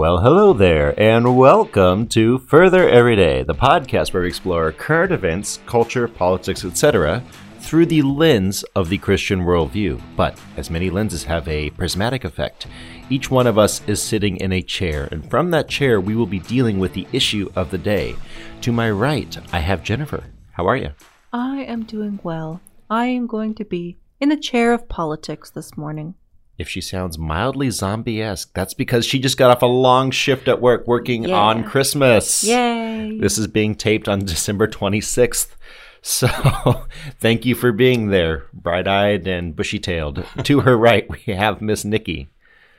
[0.00, 5.12] Well, hello there, and welcome to Further Every Day, the podcast where we explore current
[5.12, 7.22] events, culture, politics, etc.,
[7.58, 10.00] through the lens of the Christian worldview.
[10.16, 12.66] But as many lenses have a prismatic effect,
[13.10, 16.24] each one of us is sitting in a chair, and from that chair, we will
[16.24, 18.16] be dealing with the issue of the day.
[18.62, 20.24] To my right, I have Jennifer.
[20.52, 20.92] How are you?
[21.30, 22.62] I am doing well.
[22.88, 26.14] I am going to be in the chair of politics this morning.
[26.60, 30.46] If she sounds mildly zombie esque, that's because she just got off a long shift
[30.46, 31.36] at work working Yeah.
[31.36, 32.44] on Christmas.
[32.44, 33.16] Yay!
[33.18, 35.56] This is being taped on December 26th.
[36.02, 36.28] So
[37.18, 40.22] thank you for being there, bright eyed and bushy tailed.
[40.44, 42.28] to her right, we have Miss Nikki.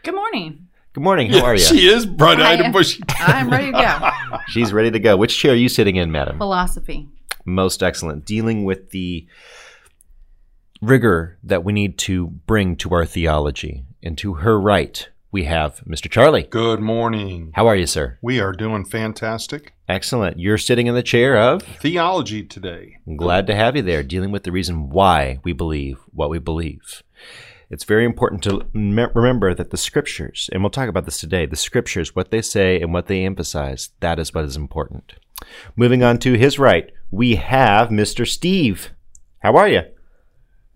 [0.04, 0.68] Good morning.
[0.94, 1.32] Good morning.
[1.32, 1.60] How are you?
[1.62, 3.02] She is bright-eyed and am- bushy.
[3.18, 4.38] I'm ready to go.
[4.50, 5.16] She's ready to go.
[5.18, 6.38] Which chair are you sitting in, madam?
[6.38, 7.08] Philosophy.
[7.46, 8.26] Most excellent.
[8.26, 9.26] Dealing with the
[10.82, 13.86] rigor that we need to bring to our theology.
[14.04, 16.10] And to her right, we have Mr.
[16.10, 16.44] Charlie.
[16.44, 17.52] Good morning.
[17.54, 18.18] How are you, sir?
[18.22, 20.40] We are doing fantastic Excellent.
[20.40, 21.64] You're sitting in the chair of.
[21.64, 22.98] theology today.
[23.06, 26.40] I'm glad to have you there, dealing with the reason why we believe what we
[26.40, 27.04] believe.
[27.70, 31.46] It's very important to me- remember that the scriptures, and we'll talk about this today,
[31.46, 35.14] the scriptures, what they say and what they emphasize, that is what is important.
[35.76, 38.26] Moving on to his right, we have Mr.
[38.26, 38.92] Steve.
[39.40, 39.82] How are you?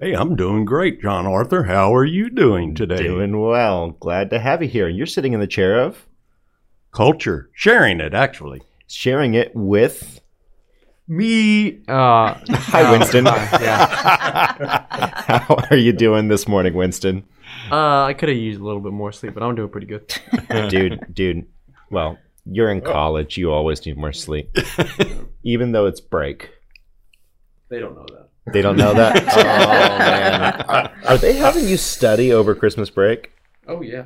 [0.06, 1.64] Hey, I'm doing great, John Arthur.
[1.64, 3.02] How are you doing today?
[3.02, 3.90] Doing well.
[4.00, 4.88] Glad to have you here.
[4.88, 6.06] You're sitting in the chair of
[6.92, 8.62] culture, sharing it actually.
[8.86, 10.22] sharing it with.
[11.08, 11.80] Me.
[11.88, 13.26] Uh, Hi, Winston.
[13.26, 14.86] yeah.
[15.26, 17.26] How are you doing this morning, Winston?
[17.72, 20.14] Uh, I could have used a little bit more sleep, but I'm doing pretty good.
[20.70, 21.48] dude, dude.
[21.90, 23.38] Well, you're in college.
[23.38, 24.56] You always need more sleep,
[25.44, 26.52] even though it's break.
[27.70, 28.25] They don't know that.
[28.52, 29.16] They don't know that.
[29.38, 33.32] oh man, are, are they having you study over Christmas break?
[33.68, 34.06] Oh yeah.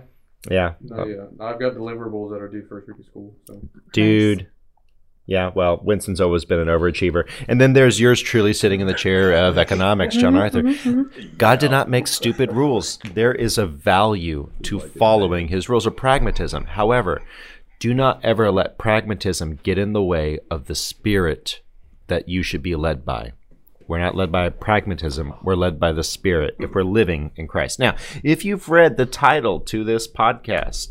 [0.50, 1.26] Yeah, No, yeah.
[1.46, 3.36] I've got deliverables that are due first week of school.
[3.46, 4.48] So dude.
[5.26, 7.30] Yeah, well, Winston's always been an overachiever.
[7.48, 9.60] And then there's yours truly sitting in the chair of mm-hmm.
[9.60, 10.64] economics, John mm-hmm, Arthur.
[10.64, 12.98] Mm-hmm, God did not make stupid rules.
[13.14, 16.66] There is a value to following his rules of pragmatism.
[16.66, 17.22] However,
[17.78, 21.62] do not ever let pragmatism get in the way of the spirit
[22.08, 23.34] that you should be led by.
[23.90, 25.34] We're not led by pragmatism.
[25.42, 27.80] We're led by the Spirit if we're living in Christ.
[27.80, 30.90] Now, if you've read the title to this podcast,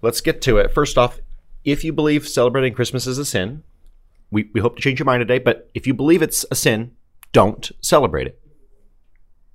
[0.00, 0.72] let's get to it.
[0.72, 1.20] First off,
[1.62, 3.64] if you believe celebrating Christmas is a sin,
[4.30, 6.92] we, we hope to change your mind today, but if you believe it's a sin,
[7.32, 8.40] don't celebrate it.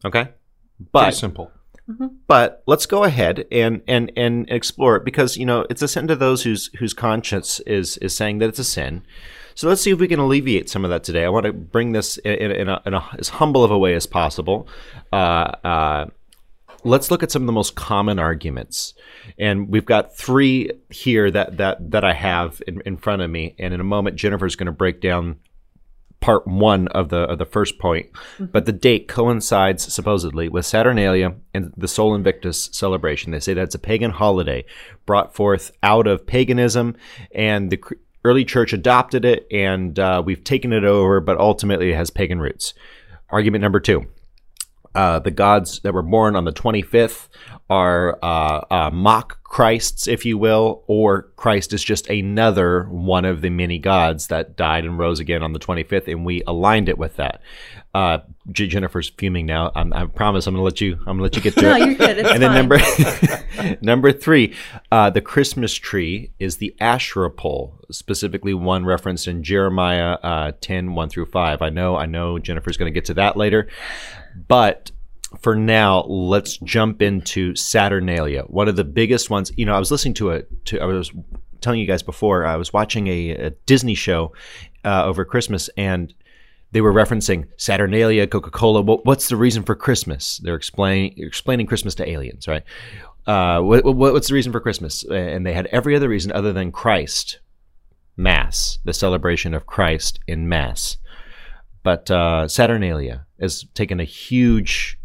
[0.05, 0.25] Okay?
[0.25, 1.51] Pretty But simple.
[1.89, 2.07] Mm-hmm.
[2.27, 6.07] but let's go ahead and and and explore it because you know it's a sin
[6.07, 9.01] to those whose whose conscience is is saying that it's a sin.
[9.59, 11.25] So let's see if we can alleviate some of that today.
[11.25, 13.93] I want to bring this in, in, a, in a, as humble of a way
[13.93, 14.69] as possible.
[15.11, 16.05] Uh, uh,
[16.85, 18.93] let's look at some of the most common arguments,
[19.37, 23.55] and we've got three here that that that I have in, in front of me.
[23.59, 25.39] And in a moment, Jennifer's going to break down
[26.21, 28.07] part one of the of the first point,
[28.39, 33.33] but the date coincides supposedly with Saturnalia and the Sol Invictus celebration.
[33.33, 34.63] They say that's a pagan holiday
[35.05, 36.95] brought forth out of paganism,
[37.33, 37.83] and the
[38.23, 42.39] early church adopted it, and uh, we've taken it over, but ultimately it has pagan
[42.39, 42.73] roots.
[43.29, 44.05] Argument number two.
[44.95, 47.27] Uh, the gods that were born on the 25th
[47.69, 53.41] are uh, uh, mock Christs, if you will, or Christ is just another one of
[53.41, 56.97] the many gods that died and rose again on the 25th, and we aligned it
[56.97, 57.41] with that.
[57.93, 58.19] Uh,
[58.51, 59.71] J- Jennifer's fuming now.
[59.75, 60.93] I'm, I promise I'm going to let you.
[61.07, 61.85] I'm going to let you get through No, it.
[61.87, 62.17] you're good.
[62.19, 63.67] It's and then fine.
[63.67, 64.55] number number three,
[64.91, 70.93] uh, the Christmas tree is the Asherah pole, specifically one referenced in Jeremiah uh, 10,
[70.93, 71.61] 1 through 5.
[71.61, 73.67] I know, I know Jennifer's going to get to that later.
[74.47, 74.91] But
[75.41, 79.51] for now, let's jump into Saturnalia, one of the biggest ones.
[79.55, 81.11] You know, I was listening to a, to, I was
[81.61, 84.33] telling you guys before, I was watching a, a Disney show
[84.83, 86.13] uh, over Christmas and
[86.71, 88.81] they were referencing Saturnalia, Coca Cola.
[88.81, 90.39] What, what's the reason for Christmas?
[90.43, 92.63] They're explaining explaining Christmas to aliens, right?
[93.25, 95.03] Uh, what, what, what's the reason for Christmas?
[95.03, 97.39] And they had every other reason other than Christ,
[98.17, 100.97] Mass, the celebration of Christ in Mass.
[101.81, 104.98] But uh, Saturnalia has taken a huge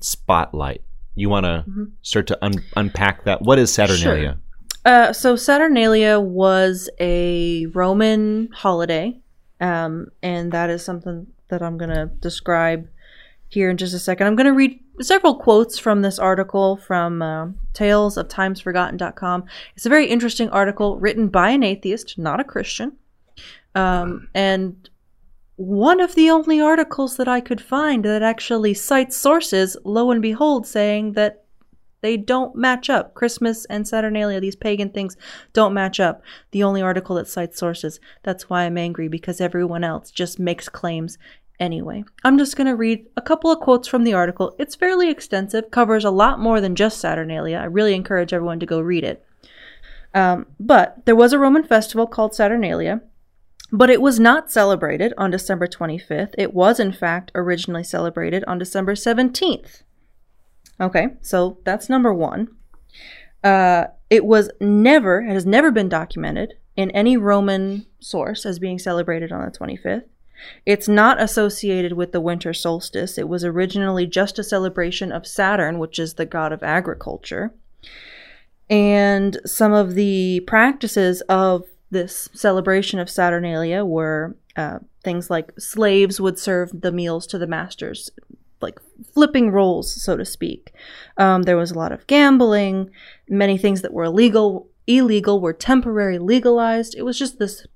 [0.00, 0.82] spotlight.
[1.14, 1.64] You want to
[2.02, 3.42] start to un- unpack that?
[3.42, 4.38] What is Saturnalia?
[4.84, 9.18] Uh, so Saturnalia was a Roman holiday,
[9.60, 12.88] um, and that is something that I'm going to describe
[13.48, 14.26] here in just a second.
[14.26, 19.44] I'm going to read several quotes from this article from uh, talesoftimesforgotten.com.
[19.76, 22.92] It's a very interesting article written by an atheist, not a Christian.
[23.74, 24.89] Um, and
[25.60, 30.22] one of the only articles that I could find that actually cites sources, lo and
[30.22, 31.44] behold, saying that
[32.02, 33.14] They don't match up.
[33.14, 35.16] Christmas and Saturnalia, these pagan things,
[35.52, 36.22] don't match up.
[36.50, 38.00] The only article that cites sources.
[38.22, 41.18] That's why I'm angry because everyone else just makes claims
[41.58, 42.04] anyway.
[42.24, 44.54] I'm just going to read a couple of quotes from the article.
[44.58, 47.58] It's fairly extensive, covers a lot more than just Saturnalia.
[47.58, 49.24] I really encourage everyone to go read it.
[50.14, 53.02] Um, but there was a Roman festival called Saturnalia,
[53.72, 56.34] but it was not celebrated on December 25th.
[56.36, 59.82] It was, in fact, originally celebrated on December 17th.
[60.80, 62.48] Okay, so that's number one.
[63.44, 68.78] Uh, it was never, it has never been documented in any Roman source as being
[68.78, 70.04] celebrated on the 25th.
[70.64, 73.18] It's not associated with the winter solstice.
[73.18, 77.52] It was originally just a celebration of Saturn, which is the god of agriculture.
[78.70, 86.20] And some of the practices of this celebration of Saturnalia were uh, things like slaves
[86.20, 88.10] would serve the meals to the masters,
[88.60, 88.78] like
[89.14, 90.72] flipping roles, so to speak.
[91.16, 92.90] Um, there was a lot of gambling.
[93.28, 96.94] Many things that were illegal illegal were temporarily legalized.
[96.96, 97.66] It was just this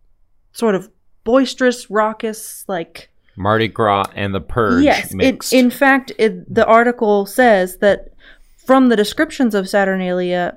[0.52, 0.90] sort of
[1.22, 5.14] boisterous, raucous, like Mardi Gras and the Purge yes.
[5.18, 8.08] It, in fact, it, the article says that
[8.56, 10.56] from the descriptions of Saturnalia,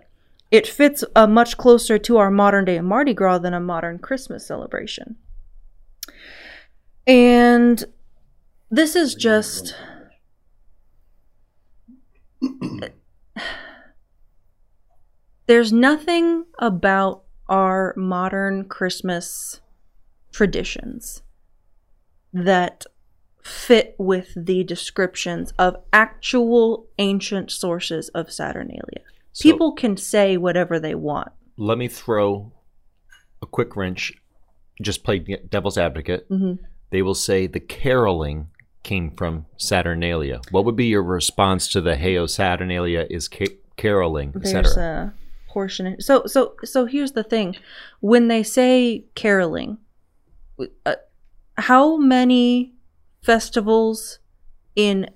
[0.51, 4.45] it fits uh, much closer to our modern day Mardi Gras than a modern Christmas
[4.47, 5.17] celebration.
[7.05, 7.83] And
[8.69, 9.75] this is just.
[15.47, 19.61] There's nothing about our modern Christmas
[20.33, 21.23] traditions
[22.33, 22.85] that
[23.41, 29.03] fit with the descriptions of actual ancient sources of Saturnalia.
[29.37, 31.31] So- People can say whatever they want.
[31.57, 32.51] Let me throw
[33.39, 34.11] a quick wrench,
[34.81, 36.27] just play devil's advocate.
[36.27, 36.57] Mhm.
[36.89, 38.47] They will say the caroling
[38.81, 40.41] came from Saturnalia.
[40.49, 45.13] What would be your response to the Heyo Saturnalia is ca- caroling, etc.?
[45.47, 46.01] a portion.
[46.01, 47.55] So so so here's the thing:
[47.99, 49.77] when they say caroling,
[50.85, 50.95] uh,
[51.57, 52.73] how many
[53.21, 54.17] festivals
[54.75, 55.09] in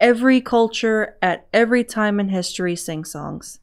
[0.00, 3.58] every culture at every time in history sing songs?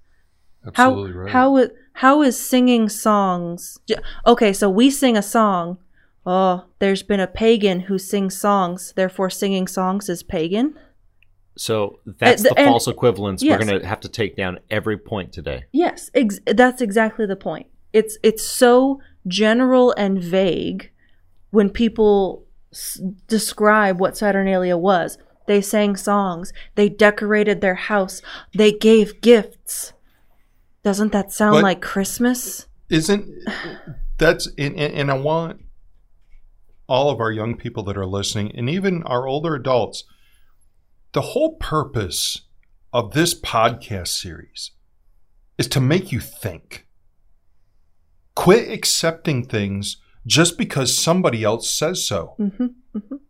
[0.66, 1.70] Absolutely how right.
[1.70, 3.78] how how is singing songs
[4.26, 5.78] okay so we sing a song
[6.26, 10.78] oh there's been a pagan who sings songs therefore singing songs is pagan
[11.56, 13.58] So that's the and- false equivalence yes.
[13.60, 15.64] we're going to have to take down every point today.
[15.72, 20.92] yes ex- that's exactly the point it's it's so general and vague
[21.52, 28.22] when people s- describe what saturnalia was they sang songs they decorated their house
[28.54, 29.94] they gave gifts
[30.84, 33.28] doesn't that sound But- like christmas Isn't
[34.18, 35.62] that's and, and I want
[36.88, 40.06] all of our young people that are listening, and even our older adults,
[41.12, 42.44] the whole purpose
[42.94, 44.72] of this podcast series
[45.58, 46.88] is to make you think.
[48.36, 52.36] Quit accepting things just because somebody else says so.
[52.38, 52.68] hmm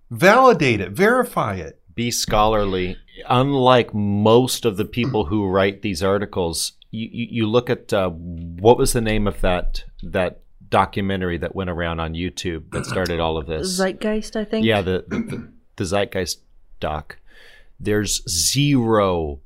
[0.09, 1.81] Validate it, verify it.
[1.97, 2.95] Be scholarly.
[3.27, 8.11] Unlike most of the people who write these articles, you, you, you look at uh,
[8.11, 13.19] what was the name of that that documentary that went around on YouTube that started
[13.19, 13.79] all of this?
[13.79, 16.37] zeitgeist i think Yeah, the, the, the, Zeitgeist
[16.79, 17.17] doc.
[17.79, 19.39] There's zero.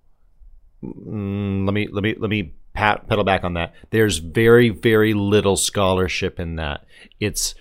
[0.84, 3.74] Mm, let me let me let me pat, pedal back on that.
[3.92, 6.84] There's very very little scholarship in that.
[7.22, 7.56] It's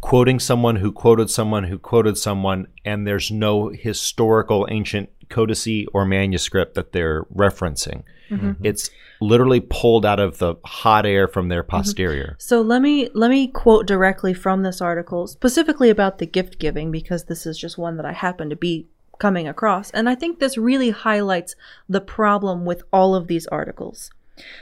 [0.00, 6.04] quoting someone who quoted someone who quoted someone, and there's no historical ancient codice or
[6.04, 8.02] manuscript that they're referencing.
[8.30, 8.64] Mm-hmm.
[8.64, 11.76] It's literally pulled out of the hot air from their mm-hmm.
[11.76, 12.36] posterior.
[12.38, 16.90] So let me let me quote directly from this article, specifically about the gift giving,
[16.90, 18.86] because this is just one that I happen to be
[19.18, 21.56] coming across, and I think this really highlights
[21.88, 24.10] the problem with all of these articles.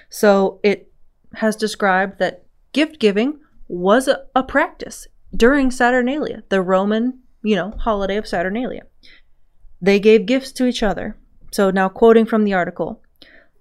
[0.09, 0.91] So it
[1.35, 7.73] has described that gift giving was a, a practice during Saturnalia, the Roman, you know,
[7.79, 8.83] holiday of Saturnalia.
[9.81, 11.17] They gave gifts to each other.
[11.53, 13.03] So now quoting from the article.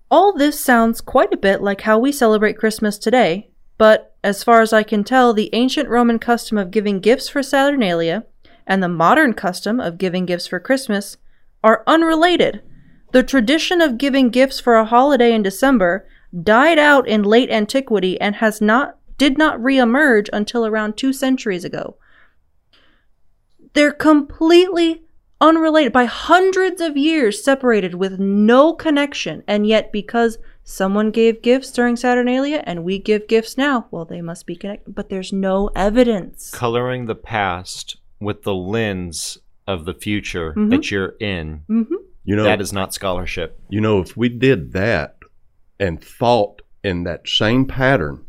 [0.09, 4.61] All this sounds quite a bit like how we celebrate Christmas today, but as far
[4.61, 8.25] as I can tell, the ancient Roman custom of giving gifts for Saturnalia
[8.65, 11.17] and the modern custom of giving gifts for Christmas
[11.63, 12.61] are unrelated.
[13.11, 16.07] The tradition of giving gifts for a holiday in December
[16.43, 21.63] died out in late antiquity and has not did not reemerge until around 2 centuries
[21.63, 21.95] ago.
[23.73, 25.03] They're completely
[25.41, 31.71] unrelated by hundreds of years separated with no connection and yet because someone gave gifts
[31.71, 35.69] during saturnalia and we give gifts now well they must be connected but there's no
[35.75, 40.69] evidence Coloring the past with the lens of the future Mhm.
[40.69, 41.83] that you're in hmm
[42.23, 43.59] You know, that is not scholarship.
[43.69, 45.17] You know, if we did that
[45.79, 48.25] and thought in that same pattern,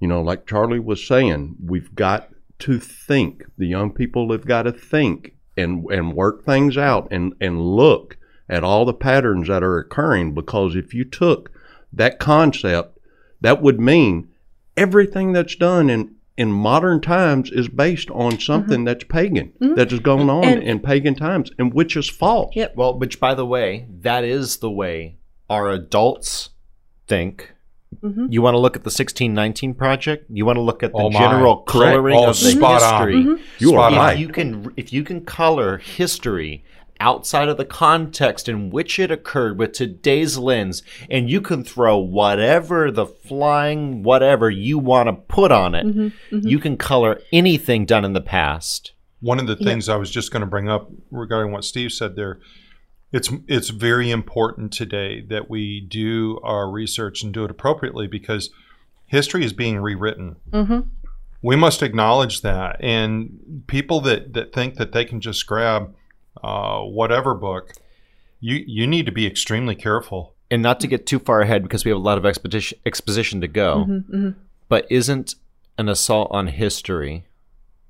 [0.00, 3.44] you know, like Charlie was saying, we've got to think.
[3.56, 8.16] The young people have got to think and and work things out and and look
[8.48, 11.50] at all the patterns that are occurring because if you took
[11.92, 12.98] that concept,
[13.40, 14.28] that would mean
[14.76, 18.84] everything that's done in in modern times is based on something mm-hmm.
[18.84, 19.74] that's pagan mm-hmm.
[19.74, 22.54] that has gone on And- in pagan times and which is false.
[22.54, 22.76] Yep.
[22.76, 25.16] Well, which by the way, that is the way
[25.50, 26.50] our adults
[27.08, 27.54] think.
[28.02, 28.28] Mhm.
[28.30, 30.26] You want to look at the 1619 project?
[30.30, 33.08] You want to look at the Oh general coloring Oh, of the spot on.
[33.08, 33.24] history.
[33.24, 33.42] Mm-hmm.
[33.58, 34.18] You are Spot if on.
[34.18, 36.64] you can if you can color history
[37.00, 41.96] outside of the context in which it occurred with today's lens and you can throw
[41.96, 46.00] whatever the flying whatever you want to put on it mm-hmm.
[46.36, 46.46] Mm-hmm.
[46.48, 50.30] you can color anything done in the past One of the things I was just
[50.32, 52.38] going to bring up regarding what Steve said there,
[53.12, 58.50] it's it's very important today that we do our research and do it appropriately because
[59.06, 60.36] history is being rewritten.
[60.52, 60.88] Mhm.
[61.42, 65.94] We must acknowledge that, and people that that think that they can just grab
[66.42, 67.72] uh, whatever book,
[68.40, 70.34] you you need to be extremely careful.
[70.50, 73.38] and not to get too far ahead because we have a lot of expedition, exposition
[73.42, 74.02] to go
[74.70, 75.34] but isn't
[75.76, 77.26] an assault on history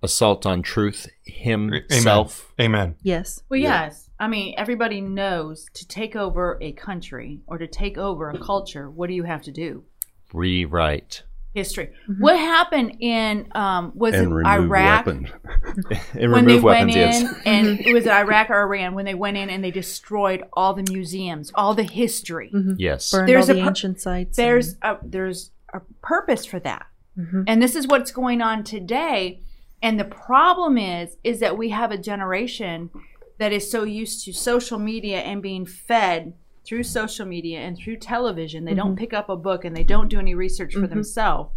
[0.03, 2.97] assault on truth himself Amen.
[3.03, 3.43] Yes.
[3.49, 4.08] Well, yes.
[4.21, 8.91] I mean, everybody knows to take over a country or to take over a culture,
[8.91, 9.85] what do you have to do?
[10.33, 11.23] rewrite
[11.55, 11.91] History.
[12.19, 15.29] What happened in um, was and it Iraq weapons.
[16.15, 19.07] and when they weapons went yes in and it was it Iraq or Iran when
[19.07, 22.53] they went in and they destroyed all the museums, all the history.
[22.77, 24.37] yes Burned There's all a the pu- ancient sites.
[24.37, 26.87] there's a there's a purpose for that
[27.19, 27.45] Mhm.
[27.49, 29.41] and this is what's going on today
[29.83, 32.91] and the problem is is that we have a generation
[33.39, 36.35] that is so used to social media and being fed
[36.67, 38.65] through social media and through television.
[38.65, 38.97] They don't mm-hmm.
[38.97, 40.91] pick up a book and they don't do any research for mm-hmm.
[40.91, 41.55] themselves.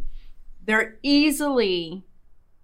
[0.66, 2.06] They're easily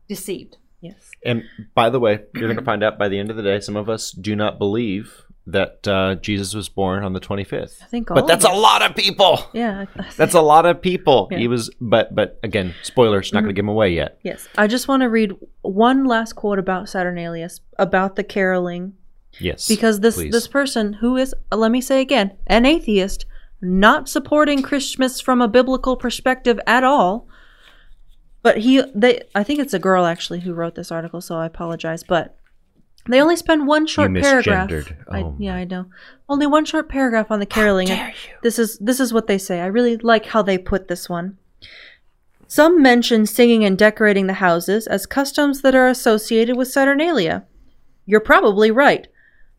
[0.07, 0.57] deceived.
[0.79, 1.09] Yes.
[1.25, 1.43] and
[1.73, 3.75] by the way you're going to find out by the end of the day some
[3.75, 8.11] of us do not believe that uh, jesus was born on the 25th I think
[8.11, 9.43] all but that's of a lot of people.
[9.53, 9.85] Yeah.
[9.95, 11.29] I- I that's a lot of people.
[11.31, 11.39] Yeah.
[11.39, 13.55] he was but but again spoilers not going to mm-hmm.
[13.55, 14.19] give him away yet.
[14.21, 14.47] Yes.
[14.55, 15.31] I just want to read
[15.63, 18.93] one last quote about Saturnalia about the caroling
[19.39, 20.31] yes because this please.
[20.31, 23.25] this person who is uh, let me say again an atheist
[23.61, 27.27] not supporting Christmas from a biblical perspective at all
[28.41, 31.45] but he they I think it's a girl actually who wrote this article so I
[31.45, 32.37] apologize but
[33.09, 34.69] they only spend one short paragraph.
[34.69, 34.97] misgendered.
[35.09, 35.85] I, Oh yeah, I know.
[36.27, 37.87] Only one short paragraph on the caroling.
[38.43, 39.61] This is this is what they say.
[39.61, 41.37] I really like how they put this one.
[42.47, 47.45] Some mention singing and decorating the houses as customs that are associated with Saturnalia.
[48.05, 49.07] You're probably right,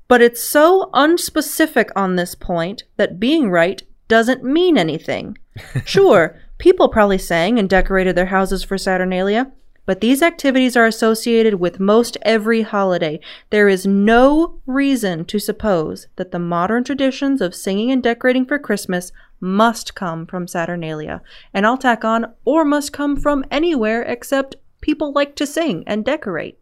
[0.09, 5.39] but it's so unspecific on this point that being right doesn't mean anything.
[5.85, 9.51] Sure, people probably sang and decorated their houses for Saturnalia,
[9.87, 13.19] but these activities are associated with most every holiday.
[13.51, 18.59] There is no reason to suppose that the modern traditions of singing and decorating for
[18.59, 19.11] Christmas
[19.41, 21.23] must come from Saturnalia.
[21.55, 26.05] And I'll tack on, or must come from anywhere except people like to sing and
[26.05, 26.59] decorate.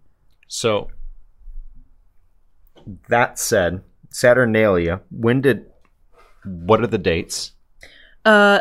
[0.47, 0.91] So
[3.09, 5.67] that said, Saturnalia, when did
[6.45, 7.53] what are the dates?
[8.25, 8.61] Uh,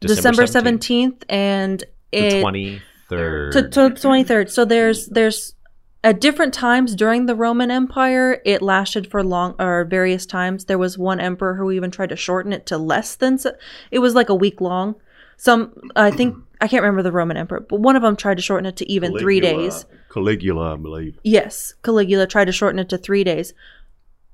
[0.00, 3.52] December 17th, 17th and The it, twenty third.
[3.52, 4.50] to, to 23rd.
[4.50, 5.54] So there's there's
[6.04, 10.64] at different times during the Roman Empire, it lasted for long or various times.
[10.64, 13.38] There was one emperor who even tried to shorten it to less than
[13.90, 14.96] it was like a week long.
[15.36, 18.42] Some I think I can't remember the Roman emperor, but one of them tried to
[18.42, 19.84] shorten it to even three days.
[20.12, 21.18] Caligula, I believe.
[21.22, 23.54] Yes, Caligula tried to shorten it to three days.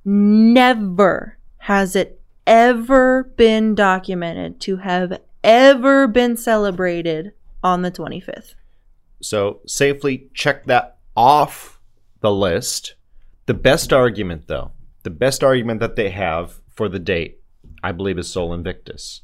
[0.04, 7.32] Never has it ever been documented to have ever been celebrated
[7.62, 8.54] on the 25th.
[9.20, 11.80] So safely check that off
[12.20, 12.94] the list.
[13.46, 17.40] The best argument, though, the best argument that they have for the date,
[17.82, 19.22] I believe, is Sol Invictus.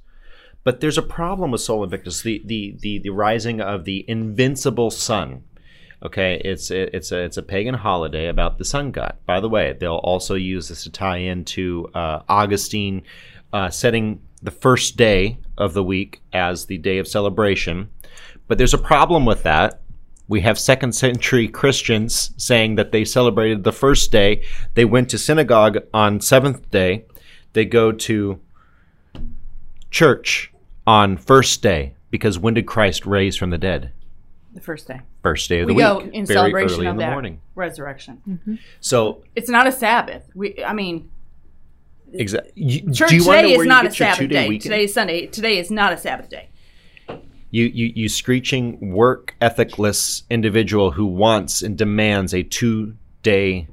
[0.64, 4.90] But there's a problem with Sol Invictus, the the the, the rising of the invincible
[4.90, 5.44] sun.
[6.04, 9.16] Okay, it's it's a it's a pagan holiday about the sun god.
[9.24, 13.02] By the way, they'll also use this to tie into uh, Augustine
[13.54, 17.88] uh, setting the first day of the week as the day of celebration.
[18.46, 19.80] But there's a problem with that.
[20.28, 24.44] We have second century Christians saying that they celebrated the first day.
[24.74, 27.06] They went to synagogue on seventh day.
[27.54, 28.40] They go to
[29.90, 30.52] church
[30.86, 33.93] on first day because when did Christ raise from the dead?
[34.54, 35.00] The first day.
[35.22, 37.02] First day of the We the go week, in very celebration early of in the
[37.04, 37.40] that morning.
[37.54, 38.22] resurrection.
[38.28, 38.54] Mm-hmm.
[38.80, 40.22] So It's not a Sabbath.
[40.34, 41.10] We, I mean,
[42.12, 42.52] Exactly.
[42.92, 44.48] Church do you today where is you not a Sabbath two-day day.
[44.48, 44.62] weekend?
[44.62, 45.26] Today is Sunday.
[45.26, 46.48] Today is not a Sabbath day.
[47.50, 53.66] You, you, you screeching work ethicless individual who wants and demands a two day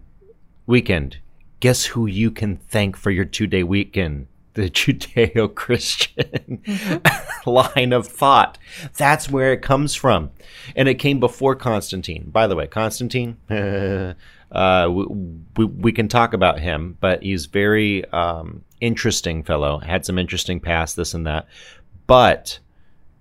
[0.65, 1.17] weekend.
[1.59, 4.25] Guess who you can thank for your two day weekend?
[4.53, 6.61] The Judeo Christian
[7.45, 8.57] line of thought.
[8.97, 10.31] That's where it comes from.
[10.75, 12.29] And it came before Constantine.
[12.29, 13.37] By the way, Constantine,
[14.51, 19.79] uh, we, we, can talk about him, but he's very um, interesting fellow.
[19.79, 21.47] Had some interesting past, this and that.
[22.07, 22.59] But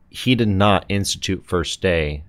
[0.08, 2.24] he did not institute first day.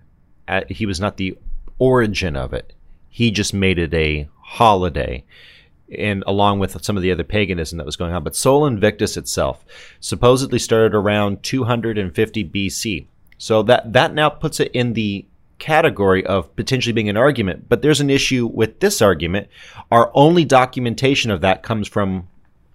[0.48, 1.38] Uh, he was not the
[1.80, 2.74] origin of it.
[3.10, 5.24] He just made it a holiday,
[5.98, 8.24] and along with some of the other paganism that was going on.
[8.24, 9.64] But Sol Invictus itself
[10.00, 13.06] supposedly started around 250 BC.
[13.38, 15.26] So that that now puts it in the
[15.60, 17.70] category of potentially being an argument.
[17.70, 19.48] But there's an issue with this argument.
[19.92, 22.28] Our only documentation of that comes from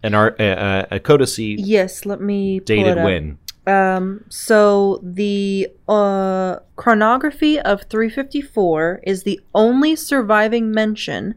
[0.02, 3.38] an uh, a codice Yes, let me dated when.
[3.66, 11.34] Um, so the uh, chronography of 354 is the only surviving mention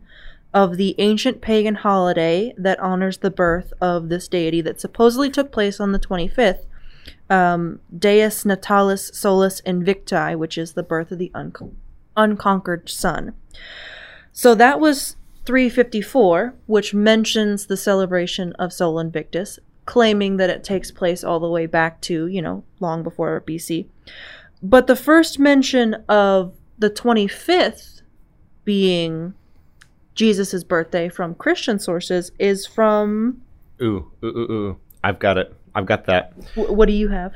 [0.53, 5.51] of the ancient pagan holiday that honors the birth of this deity that supposedly took
[5.51, 6.65] place on the 25th.
[7.29, 11.75] Um, Deus Natalis Solis Invicti, which is the birth of the uncon-
[12.17, 13.33] unconquered sun.
[14.31, 15.15] So that was
[15.45, 21.49] 354, which mentions the celebration of Sol Invictus, claiming that it takes place all the
[21.49, 23.87] way back to, you know, long before BC.
[24.61, 28.01] But the first mention of the 25th
[28.65, 29.33] being
[30.23, 33.41] Jesus' birthday from Christian sources is from.
[33.81, 34.77] Ooh, ooh, ooh, ooh.
[35.01, 35.55] I've got it.
[35.73, 36.33] I've got that.
[36.55, 37.35] wh- What do you have?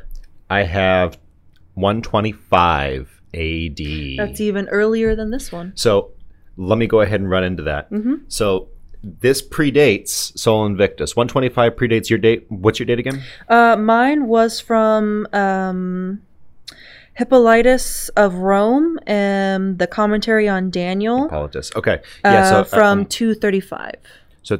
[0.50, 1.18] I have
[1.76, 4.18] 125 AD.
[4.18, 5.72] That's even earlier than this one.
[5.76, 6.12] so
[6.58, 7.90] let me go ahead and run into that.
[7.90, 8.22] Mhm.
[8.28, 8.68] So
[9.02, 11.16] this predates Sol Invictus.
[11.16, 12.46] 125 predates your date.
[12.50, 13.22] What's your date again?
[13.50, 16.22] Uh, mine was from um,
[17.16, 21.72] Hippolytus of Rome, and the commentary on Daniel Hippolytus.
[21.76, 22.02] Okay.
[22.26, 22.42] Yeah.
[22.42, 23.94] uh, so from um, 235.
[24.42, 24.60] so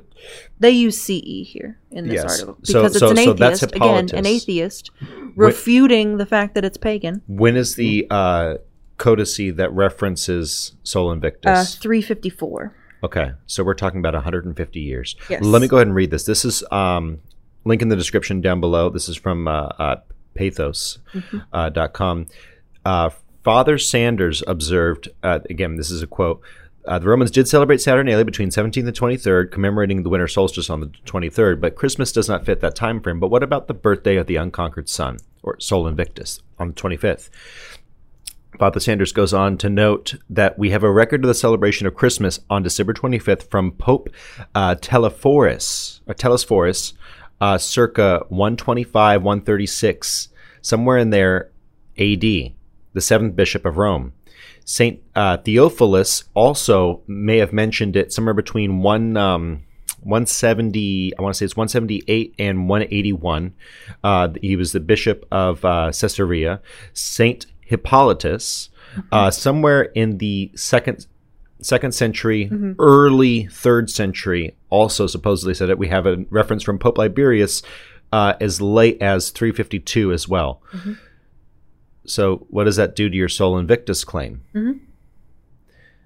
[0.60, 2.32] They use CE here in this Yes.
[2.32, 3.76] article because so- it's an so that's atheist.
[3.76, 4.92] Again, an atheist
[5.36, 7.22] refuting the fact that it's pagan.
[7.28, 8.56] when is the uh,
[8.98, 11.76] codice that references Sol Uh, Invictus?
[11.76, 12.76] 354.
[13.04, 15.16] Okay, so we're talking about 150 years.
[15.30, 15.44] Yes.
[15.44, 16.24] Let me go ahead and read this.
[16.24, 17.20] This is um,
[17.66, 18.90] link in the description down below.
[18.90, 19.96] This is from uh, uh,
[20.36, 21.44] Patheos.com.
[21.52, 22.28] Uh, dot com.
[22.86, 23.10] uh,
[23.44, 26.42] Father Sanders observed, uh, again, this is a quote.
[26.86, 30.80] Uh, the Romans did celebrate Saturnalia between 17th and 23rd, commemorating the winter solstice on
[30.80, 33.20] the 23rd, but Christmas does not fit that time frame.
[33.20, 37.30] But what about the birthday of the unconquered sun, or Sol Invictus, on the 25th?
[38.60, 41.96] Father Sanders goes on to note that we have a record of the celebration of
[41.96, 44.10] Christmas on December 25th from Pope
[44.54, 46.94] uh, Telephorus, or Telesphorus,
[47.44, 50.30] uh, circa 125, 136,
[50.62, 51.52] somewhere in there,
[51.98, 52.54] AD, the
[53.02, 54.14] seventh bishop of Rome.
[54.64, 59.18] Saint uh, Theophilus also may have mentioned it somewhere between one.
[59.18, 59.66] Um,
[60.04, 63.54] 170, I want to say it's 178 and 181.
[64.04, 66.62] Uh, he was the bishop of uh, Caesarea.
[66.92, 68.70] Saint Hippolytus,
[69.14, 71.08] uh, somewhere in the second
[71.64, 75.78] second century, early third century, also supposedly said it.
[75.78, 77.62] We have a reference from Pope Liberius
[78.12, 80.62] uh, as late as 352 as well.
[82.06, 84.42] So, what does that do to your Sol Invictus claim?
[84.54, 84.80] Mhm.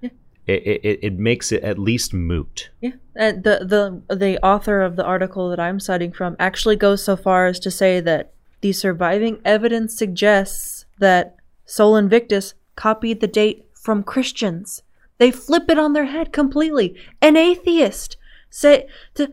[0.00, 0.10] Yeah.
[0.46, 2.70] It, it, it makes it at least moot.
[2.80, 7.04] Yeah, and the the the author of the article that I'm citing from actually goes
[7.04, 13.26] so far as to say that the surviving evidence suggests that Sol Invictus copied the
[13.26, 14.82] date from Christians.
[15.18, 16.96] They flip it on their head completely.
[17.20, 18.16] An atheist
[18.50, 19.28] say, to,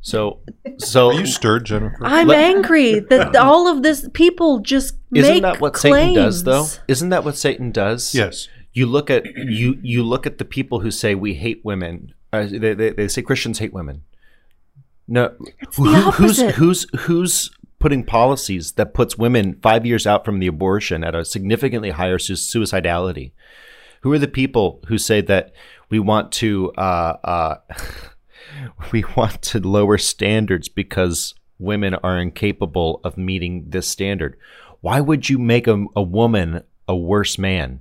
[0.00, 0.40] So,
[0.78, 1.98] so Are you stirred, Jennifer?
[2.02, 5.96] "I'm Let- angry that all of this people just isn't make that what claims.
[5.96, 6.66] Satan does, though?
[6.86, 8.14] Isn't that what Satan does?
[8.14, 8.48] yes.
[8.72, 12.14] you look at you you look at the people who say we hate women.
[12.32, 14.04] Uh, they, they they say Christians hate women.
[15.08, 16.54] No, It's the who's opposite.
[16.56, 21.24] who's who's putting policies that puts women five years out from the abortion at a
[21.24, 23.32] significantly higher su- suicidality?
[24.02, 25.52] Who are the people who say that
[25.90, 27.56] we want to uh, uh,
[28.92, 34.36] we want to lower standards because women are incapable of meeting this standard?
[34.80, 37.80] Why would you make a, a woman a worse man?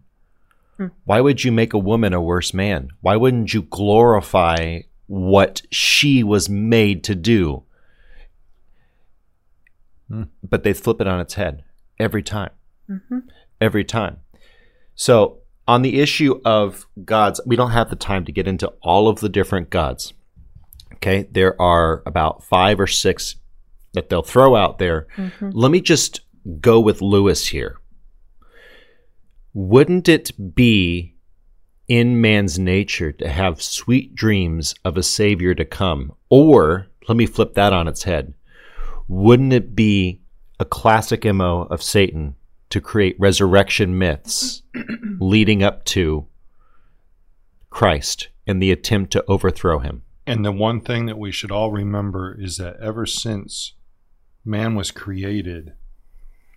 [1.06, 2.90] Why would you make a woman a worse man?
[3.02, 7.64] Why wouldn't you glorify what she was made to do?
[10.44, 11.64] But they flip it on its head
[12.00, 12.52] every time.
[13.60, 14.18] Every time.
[14.96, 19.08] So, on the issue of gods, we don't have the time to get into all
[19.08, 20.14] of the different gods.
[20.96, 23.36] Okay, there are about five or six
[23.94, 25.08] that they'll throw out there.
[25.18, 25.50] Mm-hmm.
[25.54, 26.22] Let me just
[26.60, 27.78] go with Lewis here.
[29.54, 31.16] Wouldn't it be
[31.88, 36.14] in man's nature to have sweet dreams of a savior to come?
[36.30, 38.34] Or, let me flip that on its head.
[39.08, 40.22] Wouldn't it be
[40.60, 42.36] a classic MO of Satan
[42.70, 44.62] to create resurrection myths
[45.20, 46.28] leading up to
[47.70, 50.04] Christ and the attempt to overthrow him?
[50.26, 53.74] And the one thing that we should all remember is that ever since
[54.44, 55.74] man was created,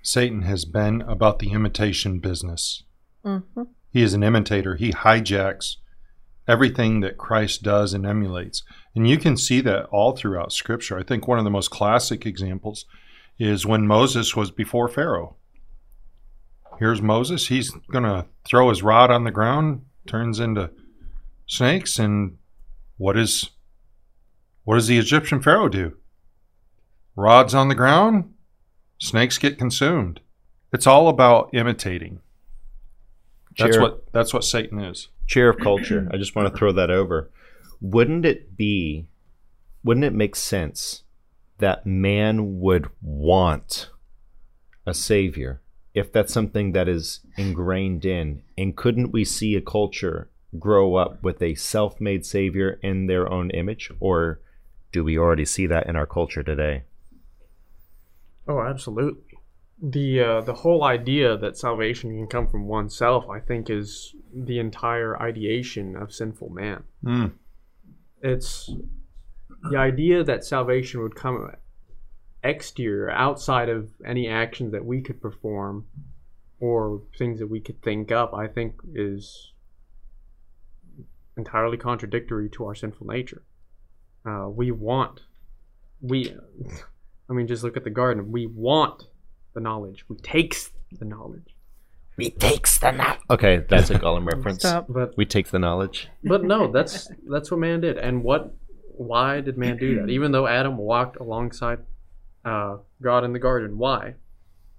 [0.03, 2.83] Satan has been about the imitation business.
[3.25, 3.62] Mm-hmm.
[3.92, 4.77] He is an imitator.
[4.77, 5.77] He hijacks
[6.49, 8.62] everything that Christ does and emulates.
[8.94, 10.99] And you can see that all throughout Scripture.
[10.99, 12.87] I think one of the most classic examples
[13.38, 15.37] is when Moses was before Pharaoh.
[16.81, 17.49] Here's Moses.
[17.49, 20.71] He's going to throw his rod on the ground, turns into
[21.47, 22.38] snakes, and
[22.97, 23.51] what is
[24.64, 25.99] what does the Egyptian Pharaoh do?
[27.14, 28.33] Rods on the ground,
[28.99, 30.21] snakes get consumed.
[30.73, 32.21] It's all about imitating.
[33.59, 35.09] That's Chair- what that's what Satan is.
[35.27, 36.09] chair of culture.
[36.11, 37.31] I just want to throw that over.
[37.83, 39.07] Wouldn't it be,
[39.85, 41.03] wouldn't it make sense
[41.59, 43.90] that man would want
[44.87, 45.61] a savior
[46.01, 48.43] if that's something that is ingrained in?
[48.59, 53.31] And couldn't we see a culture grow up with a self made savior in their
[53.31, 53.91] own image?
[54.01, 54.41] Or
[54.93, 56.85] do we already see that in our culture today?
[58.49, 59.39] Oh, absolutely.
[59.83, 64.59] The uh, the whole idea that salvation can come from oneself, I think, is the
[64.59, 66.83] entire ideation of sinful man.
[67.05, 67.33] Mm.
[68.23, 68.71] It's
[69.71, 71.51] the idea that salvation would come
[72.42, 75.87] exterior, outside of any actions that we could perform
[76.59, 78.35] or things that we could think up.
[78.35, 79.53] I think is
[81.37, 83.42] entirely contradictory to our sinful nature.
[84.24, 85.22] Uh, we want,
[86.00, 86.35] we,
[87.31, 88.31] I mean, just look at the garden.
[88.31, 89.05] We want
[89.55, 90.05] the knowledge.
[90.09, 91.57] We takes the knowledge.
[92.16, 93.20] We takes the knowledge.
[93.31, 94.59] Okay, that's a Gollum reference.
[94.61, 94.87] Stop.
[94.88, 96.09] But We takes the knowledge.
[96.22, 97.96] but no, that's that's what man did.
[97.96, 98.55] And what?
[98.92, 100.11] Why did man do that?
[100.11, 101.79] Even though Adam walked alongside
[102.44, 104.14] uh, God in the garden, why?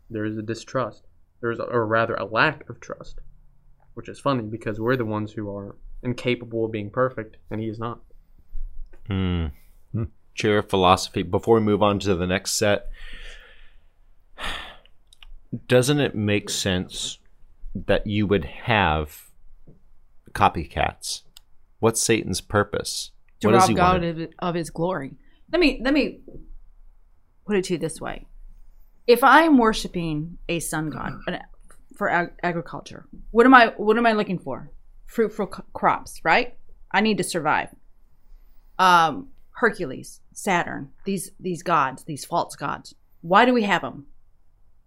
[0.10, 1.04] There is a distrust.
[1.42, 3.20] There is, a, or rather, a lack of trust,
[3.94, 7.68] which is funny because we're the ones who are incapable of being perfect, and he
[7.68, 8.02] is not.
[9.08, 9.48] Hmm.
[10.34, 11.24] Chair of philosophy.
[11.24, 12.90] Before we move on to the next set,
[15.68, 17.20] doesn't it make sense
[17.76, 19.24] that you would have
[20.32, 21.24] copycats?
[21.80, 23.12] What's Satan's purpose?
[23.42, 24.20] to what does rob he God want?
[24.22, 25.14] of, of his glory.
[25.52, 26.20] Let me let me
[27.52, 28.26] put it to you this way:
[29.08, 31.20] If I am worshiping a sun god
[31.98, 34.72] for ag- agriculture, what am I what am I looking for?
[35.06, 36.56] Fruitful c- crops, right?
[36.92, 37.68] I need to survive.
[38.80, 42.96] Um, Hercules, Saturn, these these gods, these false gods.
[43.20, 44.06] Why do we have them?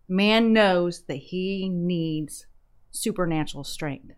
[0.09, 2.47] Man knows that he needs
[2.91, 4.13] supernatural strength.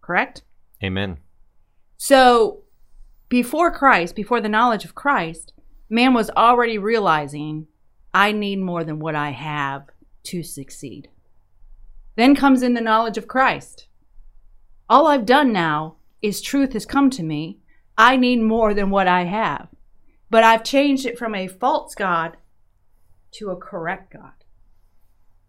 [0.00, 0.42] Correct?
[0.82, 1.18] Amen.
[1.96, 2.64] So,
[3.28, 5.52] before Christ, before the knowledge of Christ,
[5.92, 7.66] man was already realizing,
[8.14, 9.84] I need more than what I have
[10.24, 11.08] to succeed.
[12.16, 13.86] Then comes in the knowledge of Christ.
[14.88, 17.58] All I've done now is truth has come to me.
[17.96, 19.68] I need more than what I have.
[20.30, 22.36] But I've changed it from a false God
[23.32, 24.32] to a correct God.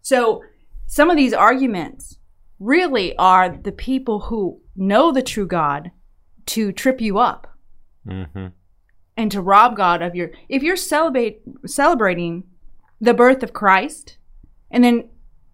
[0.02, 0.42] So,
[0.86, 2.18] some of these arguments
[2.60, 5.90] really are the people who know the true God
[6.46, 7.56] to trip you up
[8.06, 8.48] hmm
[9.16, 10.30] and to rob God of your.
[10.48, 12.44] If you're celebrate celebrating
[13.00, 14.16] the birth of Christ,
[14.70, 15.08] and then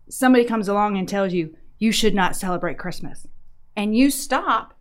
[0.09, 3.27] somebody comes along and tells you you should not celebrate Christmas,
[3.77, 4.75] and you stop,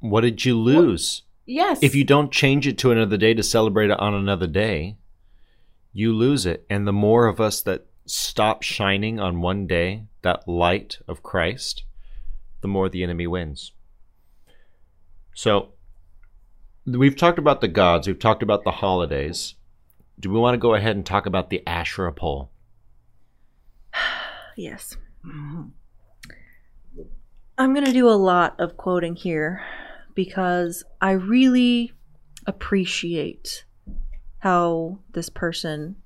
[0.00, 1.22] What did you lose?
[1.46, 4.96] yes, If you don't change it to another day to celebrate it on another day,
[5.92, 6.64] you lose it.
[6.70, 11.84] And the more of us that stop shining on one day, that light of Christ,
[12.60, 13.72] the more the enemy wins.
[15.34, 15.72] So,
[16.96, 19.54] we've talked about the gods, we've talked about the holidays.
[20.18, 22.50] Do we want to go ahead and talk about the Asherah pole?
[24.56, 24.96] Yes.
[27.56, 29.64] I'm going to do a lot of quoting here
[30.14, 31.92] because I really
[32.46, 33.64] appreciate
[34.40, 35.96] how this person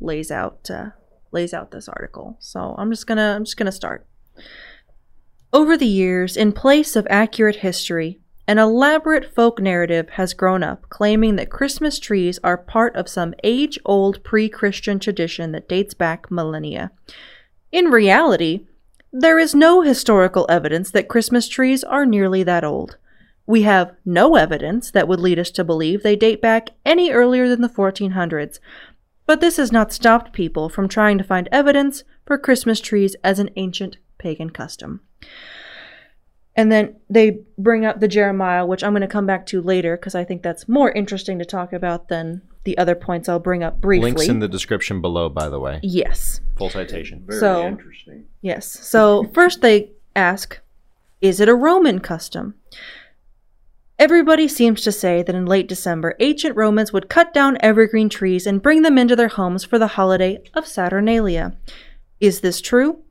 [0.00, 0.90] lays out uh,
[1.32, 2.36] lays out this article.
[2.40, 4.06] So I'm just gonna I'm just gonna start.
[5.52, 10.88] Over the years, in place of accurate history, an elaborate folk narrative has grown up
[10.88, 15.92] claiming that Christmas trees are part of some age old pre Christian tradition that dates
[15.92, 16.90] back millennia.
[17.70, 18.66] In reality,
[19.12, 22.96] there is no historical evidence that Christmas trees are nearly that old.
[23.46, 27.50] We have no evidence that would lead us to believe they date back any earlier
[27.50, 28.60] than the 1400s,
[29.26, 33.38] but this has not stopped people from trying to find evidence for Christmas trees as
[33.38, 35.02] an ancient pagan custom.
[36.58, 39.96] And then they bring up the Jeremiah, which I'm going to come back to later
[39.96, 43.62] because I think that's more interesting to talk about than the other points I'll bring
[43.62, 44.10] up briefly.
[44.10, 45.78] Links in the description below, by the way.
[45.84, 46.40] yes.
[46.56, 47.22] Full citation.
[47.24, 48.24] Very So- interesting.
[48.42, 48.66] Yes.
[48.66, 50.58] So first they ask,
[51.20, 52.54] is it a Roman custom?
[53.98, 58.46] Everybody seems to say that in late December, ancient Romans would cut down evergreen trees
[58.46, 61.56] and bring them into their homes for the holiday of Saturnalia.
[62.20, 63.02] Is this true?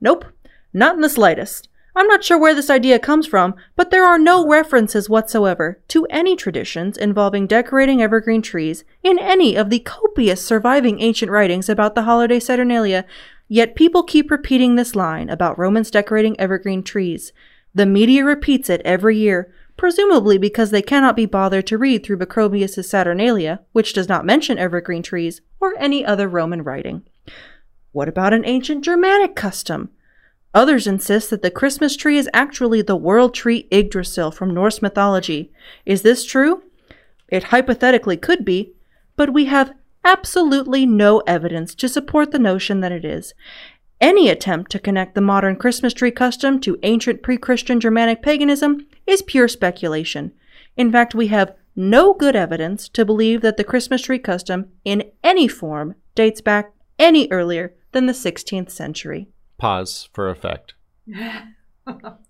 [0.00, 0.24] Nope,
[0.72, 1.68] not in the slightest.
[1.96, 6.04] I'm not sure where this idea comes from, but there are no references whatsoever to
[6.10, 11.94] any traditions involving decorating evergreen trees in any of the copious surviving ancient writings about
[11.94, 13.06] the holiday Saturnalia,
[13.48, 17.32] yet people keep repeating this line about Romans decorating evergreen trees.
[17.74, 22.18] The media repeats it every year, presumably because they cannot be bothered to read through
[22.18, 27.04] Macrobius's Saturnalia, which does not mention evergreen trees or any other Roman writing.
[27.92, 29.88] What about an ancient Germanic custom?
[30.56, 35.52] Others insist that the Christmas tree is actually the world tree Yggdrasil from Norse mythology.
[35.84, 36.62] Is this true?
[37.28, 38.72] It hypothetically could be,
[39.16, 43.34] but we have absolutely no evidence to support the notion that it is.
[44.00, 48.86] Any attempt to connect the modern Christmas tree custom to ancient pre Christian Germanic paganism
[49.06, 50.32] is pure speculation.
[50.74, 55.10] In fact, we have no good evidence to believe that the Christmas tree custom, in
[55.22, 59.28] any form, dates back any earlier than the 16th century.
[59.58, 60.74] Pause for effect.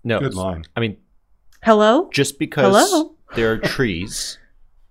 [0.03, 0.19] No.
[0.19, 0.63] Good line.
[0.75, 0.97] I mean,
[1.63, 2.09] Hello?
[2.13, 3.15] just because Hello?
[3.35, 4.37] there are trees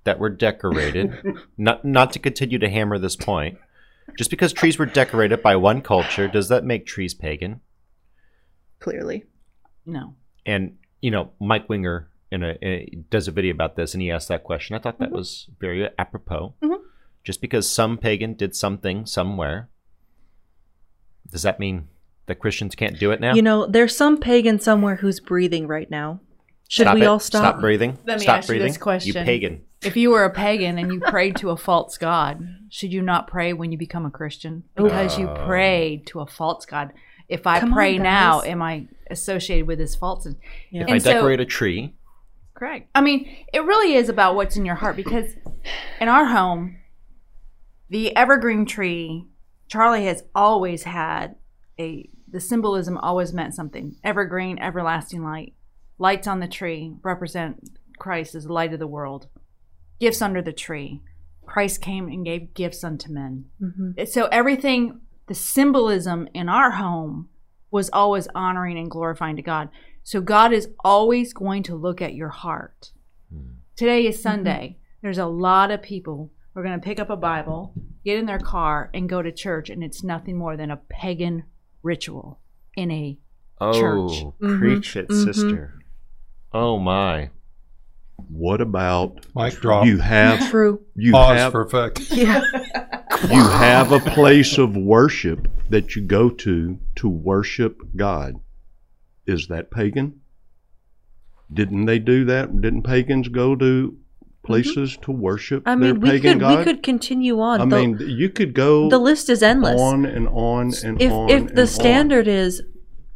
[0.05, 1.12] that were decorated,
[1.57, 3.59] not not to continue to hammer this point,
[4.18, 7.61] just because trees were decorated by one culture, does that make trees pagan?
[8.81, 9.25] Clearly.
[9.87, 10.14] No.
[10.44, 14.11] And you know, Mike Winger in a, in- does a video about this, and he
[14.11, 14.75] asked that question.
[14.77, 15.16] I thought that Mm-hmm.
[15.16, 16.55] was very apropos.
[16.62, 16.79] Mhm.
[17.25, 19.68] Just because some pagan did something somewhere,
[21.31, 21.88] does that mean
[22.26, 23.34] that Christians can't do it now?
[23.34, 26.20] You know, there's some pagan somewhere who's breathing right now.
[26.68, 27.06] Should Stop we it.
[27.06, 27.40] all stop?
[27.40, 27.98] Stop breathing.
[28.04, 28.68] Let me stop ask you breathing.
[28.68, 29.16] this question.
[29.16, 29.62] You pagan.
[29.82, 33.28] If you were a pagan and you prayed to a false god, should you not
[33.28, 34.64] pray when you become a Christian?
[34.74, 35.46] Because you oh.
[35.46, 36.92] prayed to a false god.
[37.28, 40.26] If I Come on, pray now, am I associated with this false?
[40.70, 40.82] Yeah.
[40.82, 41.94] If And I so- decorate a tree,
[42.56, 42.88] Correct.
[42.94, 45.30] I mean, it really is about what's in your heart because
[46.00, 46.78] in our home,
[47.90, 49.26] the evergreen tree,
[49.68, 51.36] Charlie has always had
[51.78, 53.96] a the symbolism always meant something.
[54.02, 55.54] Evergreen, everlasting light.
[55.98, 59.28] Lights on the tree represent Christ as the light of the world.
[60.00, 61.02] Gifts under the tree.
[61.46, 63.46] Christ came and gave gifts unto men.
[63.62, 64.08] Mhm.
[64.08, 67.28] So everything, the symbolism in our home
[67.70, 69.70] was always honoring and glorifying to God.
[70.02, 72.92] So God is always going to look at your heart.
[73.76, 74.78] Today is Sunday.
[75.02, 78.26] There's a lot of people who are going to pick up a Bible, get in
[78.26, 81.44] their car, and go to church, and it's nothing more than a pagan
[81.87, 82.38] ritual
[82.77, 83.16] in a
[83.61, 84.25] oh, Church.
[84.42, 84.59] Mhm.
[84.59, 85.25] preach it, Mhm.
[85.25, 85.75] sister.
[86.53, 87.31] Oh my.
[88.29, 89.87] What about Mic drop.
[89.87, 90.81] you have True.
[90.94, 92.01] you Pause have for effect.
[92.11, 92.42] Yeah.
[93.31, 98.37] you have a place of worship that you go to to worship God.
[99.27, 100.20] Is that pagan?
[101.53, 102.61] Didn't they do that?
[102.61, 103.96] Didn't pagans go to
[104.46, 104.72] Mm-hmm.
[104.72, 106.59] places to worship I their mean, we pagan could god?
[106.59, 107.61] we could continue on.
[107.61, 109.80] I the, mean, you could go the list is endless.
[109.80, 111.28] on and on and if on.
[111.30, 112.62] if the and standard is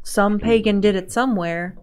[0.03, 1.77] some pagan did it somewhere,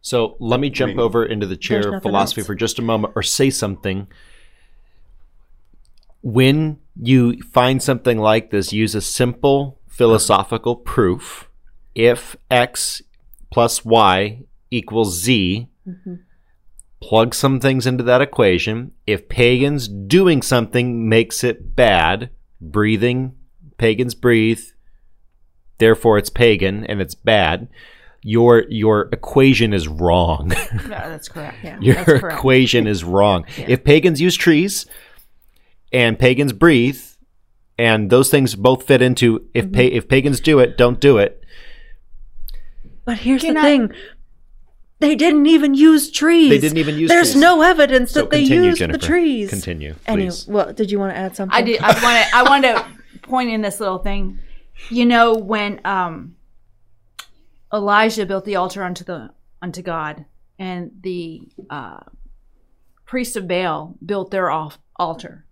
[0.00, 2.46] So let me jump mean, over into the chair of philosophy else.
[2.46, 4.06] for just a moment or say something.
[6.22, 11.48] When you find something like this, use a simple philosophical proof.
[11.94, 13.02] If x
[13.50, 16.14] plus y equals z, mm-hmm.
[17.00, 18.92] Plug some things into that equation.
[19.06, 22.30] If pagans doing something makes it bad,
[22.60, 23.36] breathing,
[23.76, 24.60] pagans breathe,
[25.78, 27.68] therefore it's pagan and it's bad.
[28.22, 30.52] Your your equation is wrong.
[30.88, 31.58] No, that's correct.
[31.62, 32.36] Yeah, Your that's correct.
[32.38, 33.44] equation is wrong.
[33.56, 34.86] If pagans use trees
[35.92, 37.00] and pagans breathe,
[37.78, 39.74] and those things both fit into if Mm-hmm.
[39.74, 41.42] pa- if pagans do it, don't do it.
[43.04, 43.92] but here's Can the I- thing:
[45.00, 46.50] they didn't even use trees.
[46.50, 47.40] They didn't even use There's trees.
[47.40, 48.98] no evidence So that they continue, used Jennifer.
[48.98, 49.48] the trees.
[49.50, 50.46] Continue, Anyway, please.
[50.48, 51.56] well, did you want to add something?
[51.56, 51.80] I did.
[51.80, 52.26] I wanted.
[52.34, 54.38] I wanted to point in this little thing.
[54.90, 56.36] You know when um,
[57.72, 59.30] Elijah built the altar unto the
[59.60, 60.24] unto God,
[60.58, 62.00] and the uh,
[63.04, 65.44] priests of Baal built their off altar.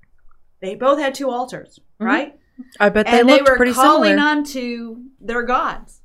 [0.61, 2.39] They both had two altars, right?
[2.81, 4.29] I bet they and they were pretty calling similar.
[4.29, 6.01] unto their gods,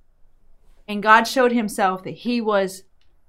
[0.88, 2.84] and God showed Himself that He was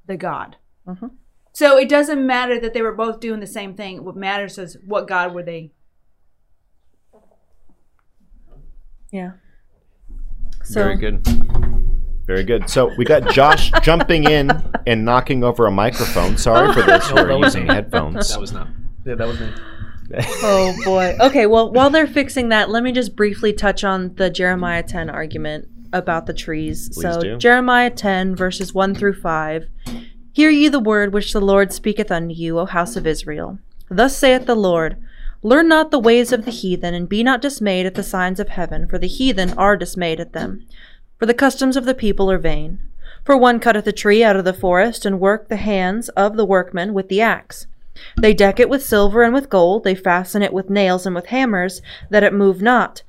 [0.07, 0.57] the God.
[0.87, 1.11] Mhm.
[1.53, 4.05] So it doesn't matter that they were both doing the same thing.
[4.05, 5.71] What matters is what God were they.
[9.11, 9.33] Yeah.
[10.65, 11.27] So Very good.
[12.27, 12.71] Very good.
[12.71, 14.51] So we got Josh jumping in
[14.87, 16.38] and knocking over a microphone.
[16.38, 17.75] Sorry for those who that are using me.
[17.75, 18.31] headphones.
[18.31, 18.69] That was not.
[19.05, 19.51] Yeah, that was me.
[20.43, 21.17] Oh boy.
[21.21, 25.09] Okay, well, while they're fixing that, let me just briefly touch on the Jeremiah 10
[25.09, 26.89] argument about the trees.
[26.91, 27.37] Please so, do.
[27.39, 29.67] Jeremiah 10, verses 1 through 5.
[30.33, 33.59] Hear ye the word which the Lord speaketh unto you, O house of Israel.
[33.91, 34.97] Thus saith the Lord
[35.45, 38.51] Learn not the ways of the heathen, and be not dismayed at the signs of
[38.51, 40.65] heaven, for the heathen are dismayed at them.
[41.19, 42.79] For the customs of the people are vain.
[43.25, 46.45] For one cutteth a tree out of the forest, and work the hands of the
[46.45, 47.67] workmen with the axe.
[48.21, 51.27] They deck it with silver and with gold, they fasten it with nails and with
[51.27, 53.03] hammers, that it move not.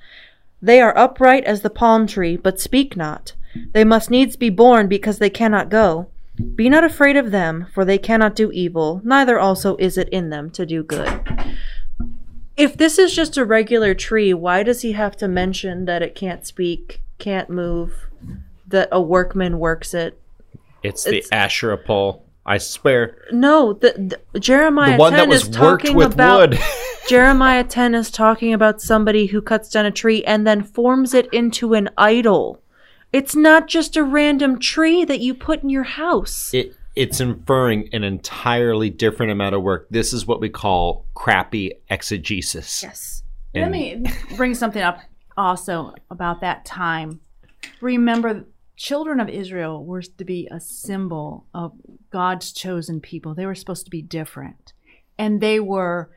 [0.64, 3.34] They are upright as the palm tree, but speak not.
[3.74, 6.08] They must needs be born because they cannot go.
[6.56, 10.30] Be not afraid of them, for they cannot do evil, neither also is it in
[10.30, 11.22] them to do good.
[12.56, 16.16] If this is just a regular tree, why does he have to mention that it
[16.16, 18.08] can't speak, can't move,
[18.66, 20.18] that a workman works it?
[20.82, 22.24] It's the It's- Asherah pole.
[22.46, 23.18] I swear.
[23.32, 26.60] No, the, the Jeremiah The one 10 that is was worked talking with about wood.
[27.08, 31.28] Jeremiah 10 is talking about somebody who cuts down a tree and then forms it
[31.34, 32.62] into an idol.
[33.12, 36.54] It's not just a random tree that you put in your house.
[36.54, 39.88] it it's inferring an entirely different amount of work.
[39.90, 42.84] This is what we call crappy exegesis.
[42.84, 43.24] yes.
[43.56, 44.04] Let me
[44.36, 45.00] bring something up
[45.38, 47.20] also about that time.
[47.82, 51.74] Remember, children of Israel were to be a symbol of
[52.12, 53.34] God's chosen people.
[53.34, 54.74] They were supposed to be different,
[55.18, 56.12] and they were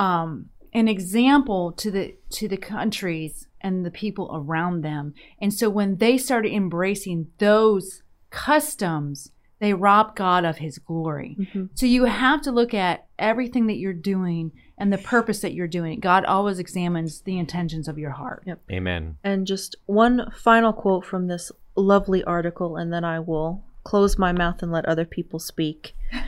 [0.00, 5.14] um, an example to the to the countries and the people around them.
[5.40, 11.36] And so, when they started embracing those customs, they robbed God of His glory.
[11.74, 15.68] So you have to look at everything that you're doing and the purpose that you're
[15.68, 15.92] doing.
[15.94, 16.00] it.
[16.00, 18.44] God always examines the intentions of your heart.
[18.72, 19.18] Amen.
[19.22, 24.32] And just one final quote from this lovely article, and then I will close my
[24.32, 25.94] mouth and let other people speak.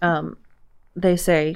[0.00, 0.36] Um,
[0.96, 1.54] they say,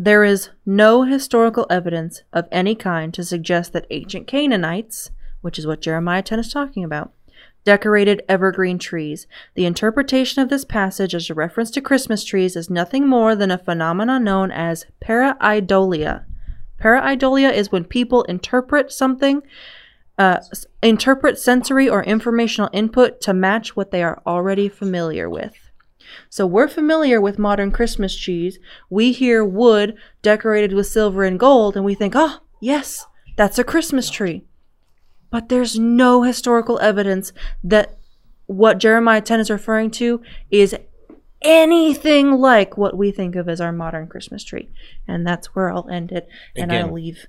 [0.00, 5.66] There is no historical evidence of any kind to suggest that ancient Canaanites, which is
[5.66, 7.12] what Jeremiah 10 is talking about,
[7.64, 9.26] decorated evergreen trees.
[9.54, 13.50] The interpretation of this passage as a reference to Christmas trees is nothing more than
[13.50, 16.24] a phenomenon known as pareidolia.
[16.80, 19.42] Pareidolia is when people interpret something
[20.16, 20.40] uh,
[20.82, 25.67] interpret sensory or informational input to match what they are already familiar with.
[26.28, 28.58] So we're familiar with modern Christmas trees.
[28.90, 33.64] We hear wood decorated with silver and gold, and we think, oh, yes, that's a
[33.64, 34.44] Christmas tree.
[35.30, 37.98] But there's no historical evidence that
[38.46, 40.74] what Jeremiah 10 is referring to is
[41.42, 44.68] anything like what we think of as our modern Christmas tree.
[45.06, 46.86] And that's where I'll end it, and Again.
[46.86, 47.26] I'll leave.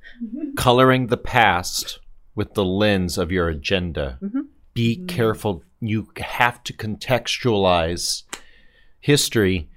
[0.56, 2.00] Coloring the past
[2.36, 4.18] with the lens of your agenda.
[4.22, 4.48] Mhm.
[4.74, 5.64] Be careful.
[5.82, 8.24] You have to contextualize
[9.00, 9.70] history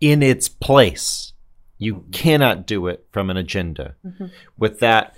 [0.00, 1.32] in its place.
[1.78, 3.96] You cannot do it from an agenda.
[4.56, 5.14] With that,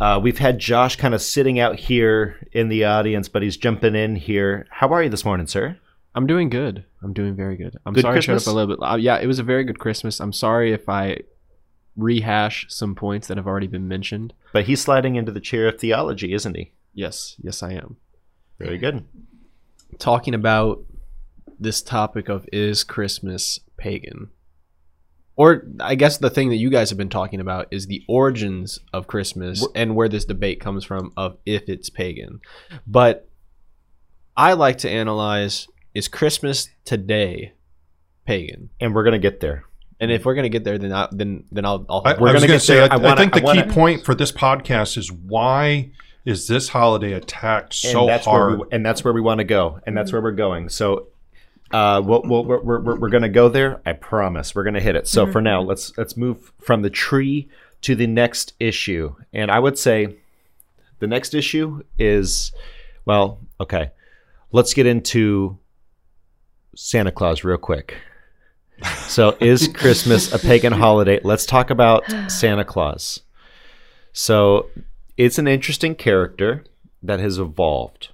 [0.00, 3.94] uh, we've had Josh kind of sitting out here in the audience, but he's jumping
[3.94, 4.66] in here.
[4.70, 5.78] How are you this morning, sir?
[6.14, 6.84] I'm doing good.
[7.02, 7.76] I'm doing very good.
[7.86, 8.48] I'm Good sorry I showed Christmas?
[8.48, 8.82] up a little bit.
[8.82, 10.18] Uh, yeah, it was a very good Christmas.
[10.20, 11.18] I'm sorry if I
[11.96, 14.32] rehash some points that have already been mentioned.
[14.52, 16.72] But he's sliding into the chair of theology, isn't he?
[16.94, 17.96] Yes, yes, I am.
[18.58, 19.04] Very good.
[19.98, 20.82] Talking about
[21.58, 24.30] this topic of is Christmas pagan?
[25.36, 28.80] Or I guess the thing that you guys have been talking about is the origins
[28.92, 32.40] of Christmas and where this debate comes from of if it's pagan.
[32.86, 33.28] But
[34.36, 37.52] I like to analyze is Christmas today
[38.26, 38.70] pagan?
[38.80, 39.64] And we're going to get there.
[40.00, 41.84] And if we're gonna get there, then I, then then I'll.
[41.88, 42.84] I'll I, We're I gonna going get to say, there.
[42.84, 45.90] I, I wanna- I think the I wanna- key point for this podcast is why
[46.24, 48.50] is this holiday attacked so and that's hard?
[48.50, 50.68] Where we, and that's where we want to go, and that's where we're going.
[50.68, 51.08] So,
[51.70, 53.80] uh, we'll, we'll, we're we're, we're, we're going to go there.
[53.84, 54.54] I promise.
[54.54, 55.06] We're going to hit it.
[55.06, 57.48] So for now, let's let's move from the tree
[57.82, 60.16] to the next issue, and I would say
[60.98, 62.52] the next issue is,
[63.04, 63.90] well, okay,
[64.52, 65.58] let's get into
[66.74, 67.96] Santa Claus real quick.
[69.06, 71.20] So, is Christmas a pagan holiday?
[71.22, 73.20] Let's talk about Santa Claus.
[74.12, 74.68] So,
[75.16, 76.64] it's an interesting character
[77.02, 78.10] that has evolved.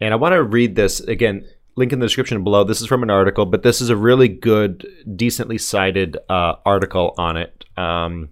[0.00, 1.46] And I want to read this again,
[1.76, 2.64] link in the description below.
[2.64, 7.14] This is from an article, but this is a really good, decently cited uh, article
[7.16, 7.64] on it.
[7.76, 8.30] Um,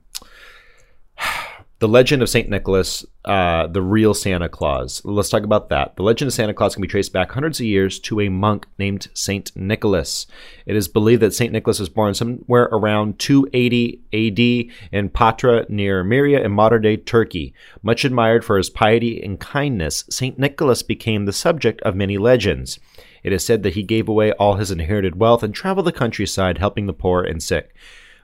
[1.79, 5.01] the legend of Saint Nicholas, uh, the real Santa Claus.
[5.05, 5.95] Let's talk about that.
[5.95, 8.67] The legend of Santa Claus can be traced back hundreds of years to a monk
[8.79, 10.27] named Saint Nicholas.
[10.67, 16.03] It is believed that Saint Nicholas was born somewhere around 280 AD in Patara near
[16.03, 17.55] Myra in modern day Turkey.
[17.83, 22.81] Much admired for his piety and kindness, Saint Nicholas became the subject of many legends.
[23.23, 26.59] It is said that he gave away all his inherited wealth and traveled the countryside
[26.59, 27.75] helping the poor and sick.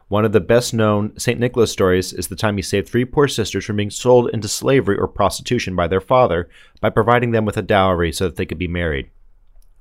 [0.08, 1.40] One of the best known St.
[1.40, 4.98] Nicholas stories is the time he saved three poor sisters from being sold into slavery
[4.98, 6.48] or prostitution by their father
[6.80, 9.10] by providing them with a dowry so that they could be married.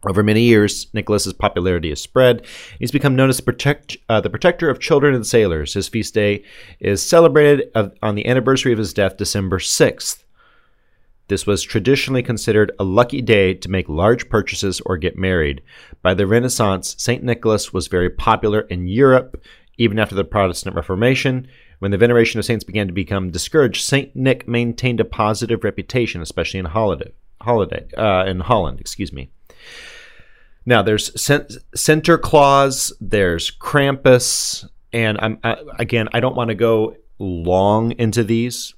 [0.05, 2.45] Over many years, Nicholas's popularity has spread.
[2.78, 5.74] He's become known as the, protect, uh, the protector of children and sailors.
[5.74, 6.43] His feast day
[6.80, 10.22] is celebrated of, on the anniversary of his death, December 6th.
[11.28, 15.61] This was traditionally considered a lucky day to make large purchases or get married.
[16.01, 17.24] By the Renaissance, St.
[17.24, 19.41] Nicholas was very popular in Europe,
[19.78, 21.47] even after the Protestant Reformation,
[21.84, 26.21] when the veneration of saints began to become discouraged, Saint Nick maintained a positive reputation,
[26.21, 27.11] especially in holiday,
[27.41, 28.80] holiday uh, in Holland.
[28.80, 29.30] Excuse me.
[30.65, 37.91] Now there's Sinterklaas, there's Krampus, and I'm I, again I don't want to go long
[37.99, 38.74] into these,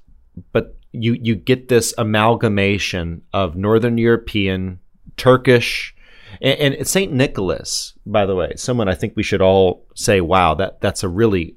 [0.50, 4.80] but you you get this amalgamation of Northern European,
[5.16, 5.94] Turkish,
[6.40, 10.54] and, and Saint Nicholas, by the way, someone I think we should all say, "Wow,
[10.54, 11.56] that that's a really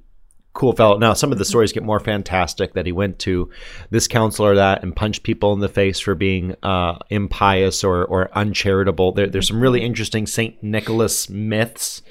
[0.53, 3.49] cool fellow." Now, some of the stories get more fantastic that he went to
[3.89, 8.05] this council or that and punched people in the face for being uh, impious or
[8.05, 9.11] or uncharitable.
[9.13, 12.01] There, there's some really interesting Saint Nicholas myths,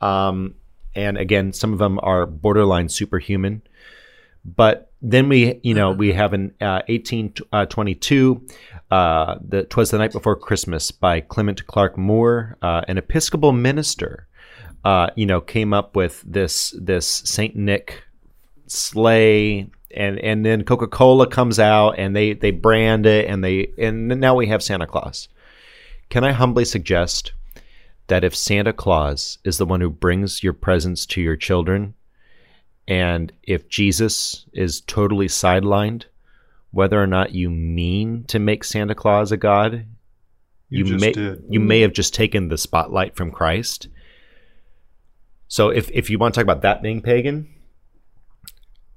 [0.00, 0.54] um,
[0.94, 3.62] and again, some of them are borderline superhuman.
[4.44, 8.46] But then we, you know, we have in uh, 1822
[8.90, 14.26] uh, the "Twas the Night Before Christmas" by Clement Clarke Moore, uh, an Episcopal minister.
[14.84, 18.04] Uh, you know, came up with this this Saint Nick
[18.66, 23.72] sleigh, and and then Coca Cola comes out and they they brand it, and they
[23.78, 25.28] and now we have Santa Claus.
[26.08, 27.32] Can I humbly suggest
[28.06, 31.94] that if Santa Claus is the one who brings your presents to your children,
[32.88, 36.04] and if Jesus is totally sidelined,
[36.70, 39.86] whether or not you mean to make Santa Claus a god,
[40.68, 41.44] You, just may did.
[41.48, 43.88] you may have just taken the spotlight from Christ.
[45.48, 47.48] So if if you want to talk about that being pagan,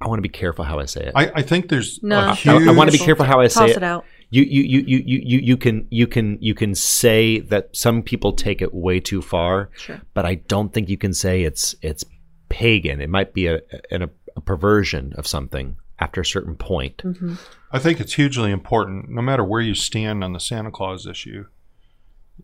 [0.01, 1.11] I want to be careful how I say it.
[1.15, 2.17] I, I think there's No.
[2.17, 2.67] a I- I, huge.
[2.67, 3.77] I want to be careful how I say Toss it.
[3.77, 4.05] it out.
[4.31, 8.03] You, you, you, you, you, you, you can you can you can say that some
[8.03, 9.99] people take it way too far, Sure.
[10.13, 12.03] but I don't think you can say it's it's
[12.49, 12.99] pagan.
[13.01, 16.97] It might be a, a, a perversion of something after a certain point.
[16.97, 17.35] Mm-hmm.
[17.71, 21.45] I think it's hugely important, no matter where you stand on the Santa Claus issue,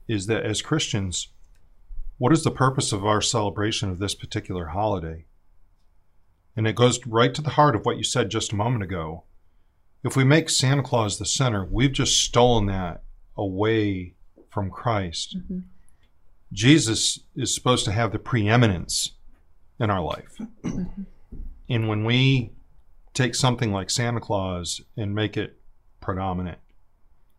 [0.07, 1.29] is that as Christians,
[2.17, 5.25] what is the purpose of our celebration of this particular holiday?
[6.55, 9.23] And it goes right to the heart of what you said just a moment ago.
[10.03, 13.03] If we make Santa Claus the center, we've just stolen that
[13.35, 14.13] away
[14.49, 15.37] from Christ.
[15.37, 15.59] Mm-hmm.
[16.53, 19.11] Jesus is supposed to have the preeminence
[19.79, 20.37] in our life.
[21.67, 22.51] And when we
[23.15, 25.57] take something like Santa Claus and make it
[25.99, 26.59] predominant,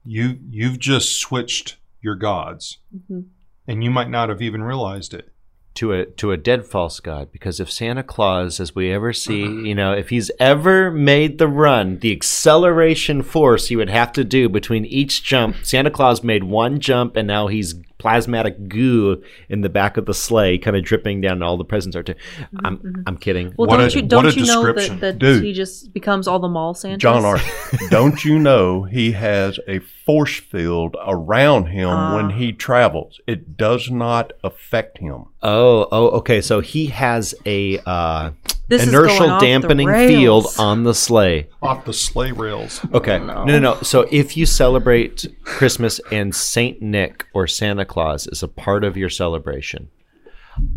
[0.05, 3.27] you you've just switched your gods, Mhm.
[3.69, 5.33] and you might not have even realized it.
[5.77, 9.43] To a to a dead false god because if Santa Claus, as we ever see,
[9.43, 9.67] mm-hmm.
[9.67, 14.25] you know, if he's ever made the run, the acceleration force he would have to
[14.25, 19.63] do between each jump, Santa Claus made one jump and now he's plasmatic goo in
[19.63, 21.43] the back of the sleigh, kind of dripping down.
[21.43, 22.15] All the presents are too.
[22.15, 23.03] Mm-hmm, I'm mm-hmm.
[23.07, 23.55] I'm kidding.
[23.57, 25.43] Well, What don't a- you don't what a you know that, that Dude.
[25.43, 27.01] he just becomes all the mall Santas?
[27.01, 27.43] John Art,
[27.91, 32.15] don't you know he has a force field around him Ah.
[32.17, 33.21] when he travels?
[33.27, 35.25] It does not affect him.
[35.43, 36.41] Oh, oh, okay.
[36.41, 38.31] So he has a uh,
[38.69, 41.49] This is going inertial dampening field on the sleigh.
[41.61, 42.81] Off the sleigh rails.
[42.95, 43.19] Okay.
[43.19, 43.45] No.
[43.45, 48.49] no, no, So if you celebrate Christmas and Saint Nick or Santa Claus is a
[48.49, 49.89] part of your celebration,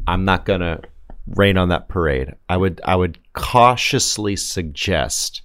[0.07, 0.81] I'm not gonna
[1.35, 2.33] rain on that parade.
[2.49, 5.43] I would I would cautiously suggest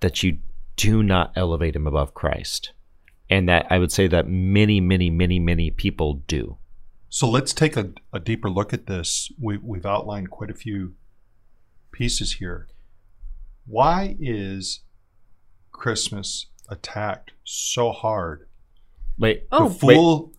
[0.00, 0.38] that you
[0.76, 2.72] do not elevate him above Christ.
[3.28, 6.58] And that I would say that many, many, many, many people do.
[7.08, 9.32] So let's take a, a deeper look at this.
[9.40, 10.94] We, we've outlined quite a few
[11.92, 12.68] pieces here.
[13.66, 14.80] Why is
[15.72, 18.46] Christmas attacked so hard?
[19.18, 20.32] Wait, Oh, the wait.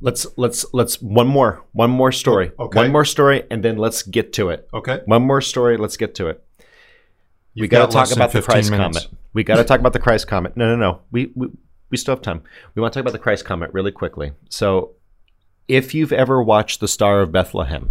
[0.00, 2.50] Let's let's let's one more one more story.
[2.58, 2.80] Oh, okay.
[2.80, 4.68] One more story, and then let's get to it.
[4.74, 5.00] Okay.
[5.06, 5.78] One more story.
[5.78, 6.44] Let's get to it.
[6.58, 8.98] we You've got got to talk about the 15 Christ minutes.
[9.06, 9.18] comet.
[9.34, 10.56] We got to talk about the Christ comet.
[10.56, 11.00] No, no, no.
[11.10, 11.48] We, we
[11.90, 12.42] we still have time.
[12.74, 14.32] We want to talk about the Christ comet really quickly.
[14.48, 14.92] So,
[15.68, 17.90] if you've ever watched the Star of Bethlehem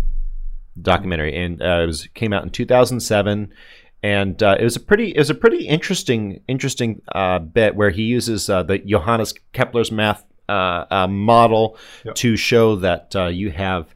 [0.82, 3.54] documentary, and uh, it was came out in 2007,
[4.02, 7.90] and uh, it was a pretty it was a pretty interesting interesting uh, bit where
[7.92, 12.16] he uses uh, the Johannes Kepler's math uh, uh, model Yep.
[12.16, 13.94] to show that uh, you have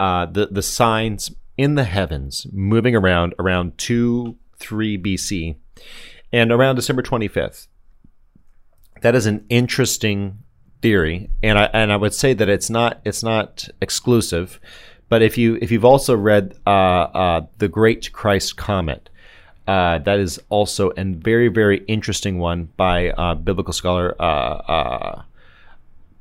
[0.00, 5.56] uh, the the signs in the heavens moving around around two three BC,
[6.32, 7.68] and around December twenty fifth.
[9.02, 10.38] That is an interesting
[10.80, 14.60] theory, and I and I would say that it's not it's not exclusive,
[15.08, 19.10] but if you if you've also read uh, uh, the Great Christ Comet,
[19.66, 25.22] uh, that is also a very very interesting one by uh, biblical scholar uh, uh,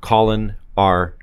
[0.01, 1.15] Colin R.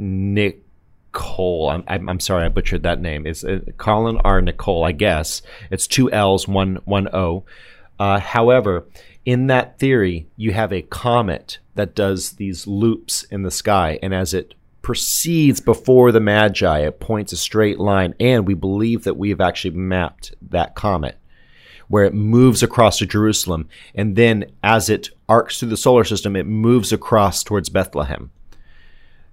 [0.00, 1.72] Nicholl.
[1.72, 3.26] I'm, I'm, I'm sorry, I butchered that name.
[3.26, 3.44] It's
[3.78, 4.40] Colin R.
[4.40, 5.42] Nicholl, I guess.
[5.72, 7.44] It's two L's, one one O.
[7.98, 8.86] Uh, however,
[9.24, 14.14] in that theory, you have a comet that does these loops in the sky, and
[14.14, 19.16] as it proceeds before the Magi, it points a straight line, and we believe that
[19.16, 21.18] we have actually mapped that comet
[21.88, 26.36] where it moves across to Jerusalem, and then as it arcs through the solar system,
[26.36, 28.30] it moves across towards Bethlehem,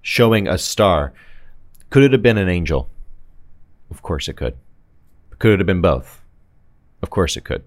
[0.02, 1.12] showing a star.
[1.90, 2.88] Could it have been an angel?
[3.90, 4.56] Of course it could.
[5.38, 6.22] Could it have been both?
[7.02, 7.64] Of course it could.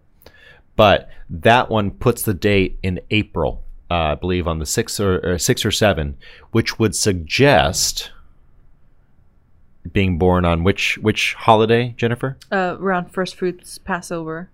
[0.80, 5.20] But that one puts the date in April, uh, I believe, on the six or,
[5.34, 6.16] or six or seven,
[6.52, 8.12] which would suggest
[9.92, 12.38] being born on which which holiday, Jennifer?
[12.50, 14.52] Uh, around first fruits Passover.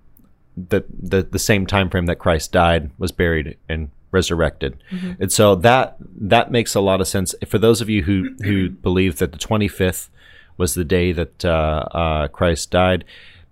[0.57, 4.77] the, the the same time frame that Christ died, was buried, and resurrected.
[5.19, 8.71] And so that that makes a lot of sense for those of you who who
[8.71, 10.09] believe that the 25th
[10.57, 13.05] was the day that uh, uh, Christ died,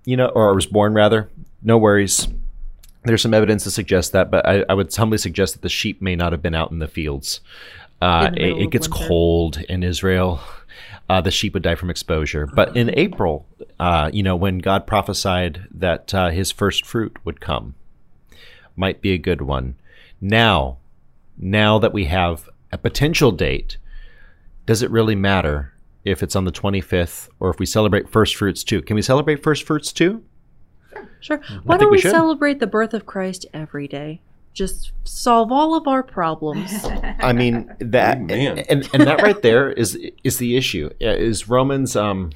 [0.05, 1.29] you know, or was born rather.
[1.61, 2.27] No worries.
[3.05, 6.01] There's some evidence to suggest that, but I, I would humbly suggest that the sheep
[6.01, 7.41] may not have been out in the fields.
[8.01, 9.07] Uh, In the it, it gets winter.
[9.07, 10.39] cold in Israel.
[11.09, 12.47] Uh, the sheep would die from exposure.
[12.47, 13.45] But in April,
[13.79, 17.75] uh, you know, when God prophesied that uh, his first fruit would come,
[18.75, 19.75] might be a good one.
[20.21, 20.77] Now,
[21.37, 23.77] now that we have a potential date,
[24.65, 25.73] does it really matter
[26.05, 28.81] if it's on the 25th or if we celebrate first fruits too?
[28.81, 30.23] Can we celebrate first fruits too?
[31.19, 31.41] Sure.
[31.63, 34.21] Why don't we we, celebrate the birth of Christ every day?
[34.53, 36.71] Just solve all of our problems.
[37.19, 38.59] I mean that Amen.
[38.69, 40.89] and, and that right there is is the issue.
[41.01, 42.31] Uh, Is Romans um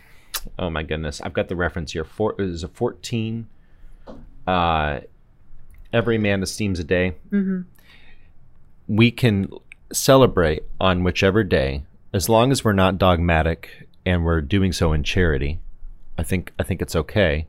[0.57, 2.03] oh my goodness, I've got the reference here.
[2.03, 3.47] Four is a 14
[4.47, 4.99] uh
[5.93, 7.15] every man esteems a day.
[7.29, 7.61] hmm
[8.87, 9.49] we can
[9.91, 11.83] celebrate on whichever day
[12.13, 15.59] as long as we're not dogmatic and we're doing so in charity
[16.17, 17.47] i think i think it's okay.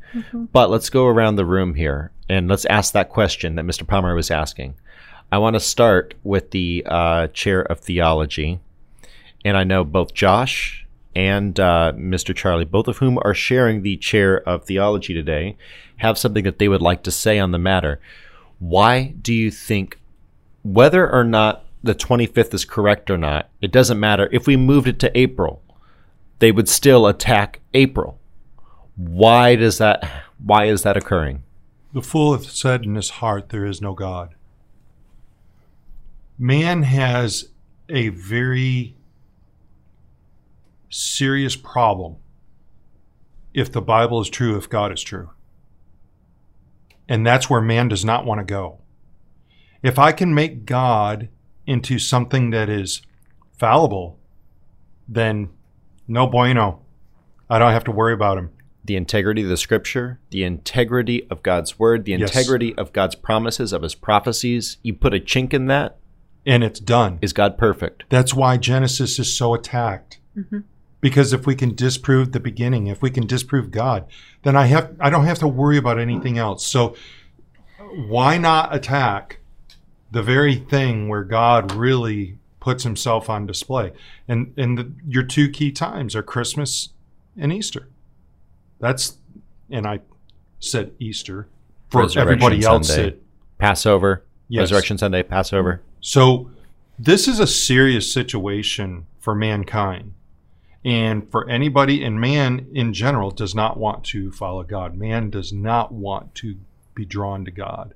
[0.52, 4.14] But let's go around the room here and let's ask that question that mr palmer
[4.14, 4.74] was asking.
[5.30, 8.60] I want to start with the uh, chair of theology.
[9.44, 13.96] And i know both josh and uh, mr charlie both of whom are sharing the
[13.96, 15.56] chair of theology today
[15.98, 18.00] have something that they would like to say on the matter.
[18.58, 19.98] Why do you think
[20.62, 24.28] whether or not the 25th is correct or not, it doesn't matter.
[24.32, 25.62] If we moved it to April,
[26.38, 28.18] they would still attack April.
[28.98, 31.44] Why does that why is that occurring?
[31.92, 34.34] The fool hath said in his heart, There is no God.
[36.36, 37.50] Man has
[37.88, 38.96] a very
[40.90, 42.16] serious problem
[43.54, 45.30] if the Bible is true, if God is true.
[47.08, 48.80] And that's where man does not want to go.
[49.82, 51.28] If I can make God
[51.66, 53.00] into something that is
[53.56, 54.18] fallible,
[55.08, 55.50] then
[56.08, 56.82] no bueno.
[57.48, 58.50] I don't have to worry about him.
[58.88, 62.22] The integrity of the scripture, the integrity of God's word, the Yes.
[62.34, 64.78] integrity of God's promises, of his prophecies.
[64.82, 65.98] You put a chink in that,
[66.46, 67.18] And it's done.
[67.20, 68.04] is God perfect?
[68.08, 70.20] That's why Genesis is so attacked.
[70.34, 70.60] Mm-hmm.
[71.02, 74.06] Because if we can disprove the beginning, if we can disprove God,
[74.42, 76.66] then I have I don't have to worry about anything else.
[76.66, 76.96] So
[78.08, 79.40] why not attack
[80.10, 83.92] the very thing where God really puts himself on display?
[84.26, 86.88] And and the, your two key times are Christmas
[87.36, 87.88] and Easter.
[88.78, 89.18] That's
[89.70, 90.00] and I
[90.60, 91.48] said Easter
[91.90, 92.88] for everybody else.
[92.88, 93.10] Sunday.
[93.10, 93.22] that-
[93.58, 94.62] Passover, Yes.
[94.62, 95.82] Resurrection Sunday, Passover.
[96.00, 96.50] So
[96.98, 100.14] this is a serious situation for mankind.
[100.84, 104.96] And for anybody, and man in general does not want to follow God.
[104.96, 106.56] Man does not want to
[106.94, 107.94] be drawn to God.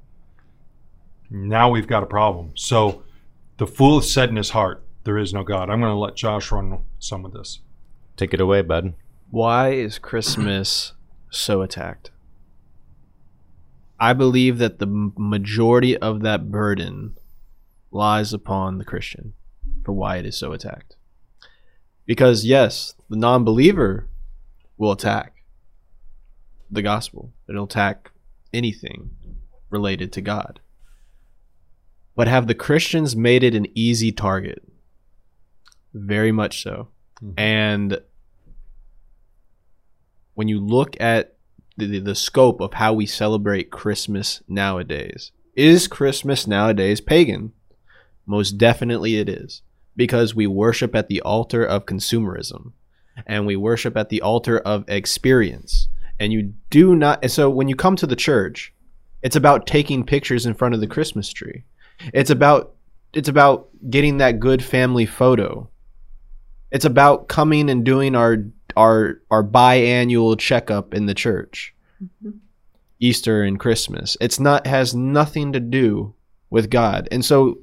[1.31, 2.53] Now we've got a problem.
[2.55, 3.03] So
[3.57, 5.71] the fool said in his heart, There is no God.
[5.71, 7.61] I'm going to let Josh run some of this.
[8.17, 8.95] Take it away, bud.
[9.33, 10.93] Why is Christmas
[11.31, 12.11] so attacked?
[13.99, 17.17] I believe that the majority of that burden
[17.91, 19.33] lies upon the Christian
[19.87, 20.97] for why it is so attacked.
[22.05, 24.07] Because, yes, the non believer
[24.77, 25.43] will attack
[26.71, 28.11] the gospel, it'll attack
[28.53, 29.13] anything
[29.71, 30.61] related to God.
[32.15, 34.63] But have the Christians made it an easy target?
[35.95, 36.89] Very much so.
[37.23, 37.33] Mhm.
[37.39, 38.03] And
[40.35, 41.35] when you look at
[41.77, 47.53] the, the, scope of how we celebrate Christmas nowadays, is Christmas nowadays pagan?
[48.27, 49.63] Most definitely it is.
[49.95, 52.73] Because we worship at the altar of consumerism
[53.27, 55.89] and we worship at the altar of experience.
[56.19, 58.73] And you do not, so when you come to the church,
[59.23, 61.65] it's about taking pictures in front of the Christmas tree.
[62.13, 62.75] It's about
[63.13, 65.69] it's about getting that good family photo.
[66.71, 68.39] It's about coming and doing our
[68.77, 71.75] our our biannual checkup in the church.
[72.03, 72.39] Mm-hmm.
[73.01, 74.17] Easter and Christmas.
[74.21, 76.15] It's not has nothing to do
[76.51, 77.09] with God.
[77.11, 77.59] And so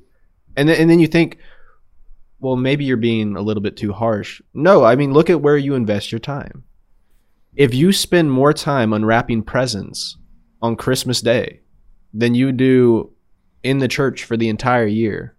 [0.58, 1.38] and then, and then you think
[2.40, 4.42] well maybe you're being a little bit too harsh.
[4.54, 6.64] No, I mean look at where you invest your time.
[7.56, 10.18] If you spend more time unwrapping presents
[10.62, 11.62] on Christmas Day
[12.14, 13.12] than you do
[13.64, 15.36] in the church for the entire year,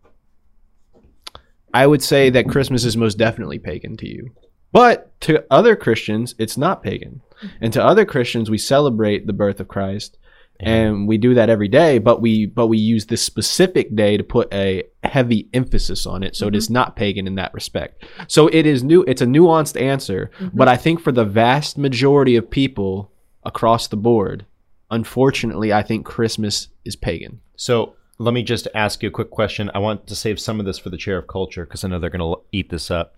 [1.73, 4.35] I would say that Christmas is most definitely pagan to you.
[4.73, 7.23] But to other Christians, it's not pagan.
[7.61, 10.19] And to other Christians, we celebrate the birth of Christ
[10.61, 14.23] and we do that every day, but we but we use this specific day to
[14.23, 16.37] put a heavy emphasis on it.
[16.37, 16.75] So it is mm-hmm.
[16.75, 18.05] not pagan in that respect.
[18.29, 20.57] So it is new it's a nuanced answer, mm-hmm.
[20.57, 23.11] but I think for the vast majority of people
[23.43, 24.45] across the board,
[24.91, 27.41] unfortunately, I think Christmas is pagan.
[27.57, 29.71] So let me just ask you a quick question.
[29.75, 31.99] I want to save some of this for the chair of culture because I know
[31.99, 33.15] they're going to eat this up.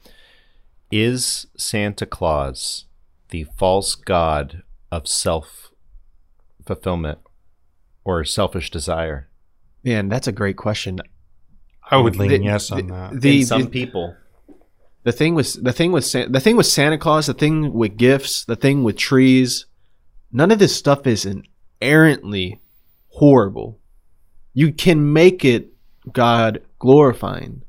[0.93, 2.85] Is Santa Claus
[3.31, 5.71] the false god of self
[6.67, 7.19] fulfillment
[8.05, 9.31] or selfish desire?
[9.83, 11.01] Man, that's a great question.
[11.91, 13.21] I would lean The- yes on the- that.
[13.23, 14.15] The, In some the- people.
[15.03, 18.45] the thing was the thing with the thing with Santa Claus, the thing with gifts,
[18.45, 19.65] the thing with trees,
[20.31, 22.61] none of this stuff is inherently
[23.09, 23.79] horrible.
[24.53, 25.73] You can make it
[26.13, 27.63] God glorifying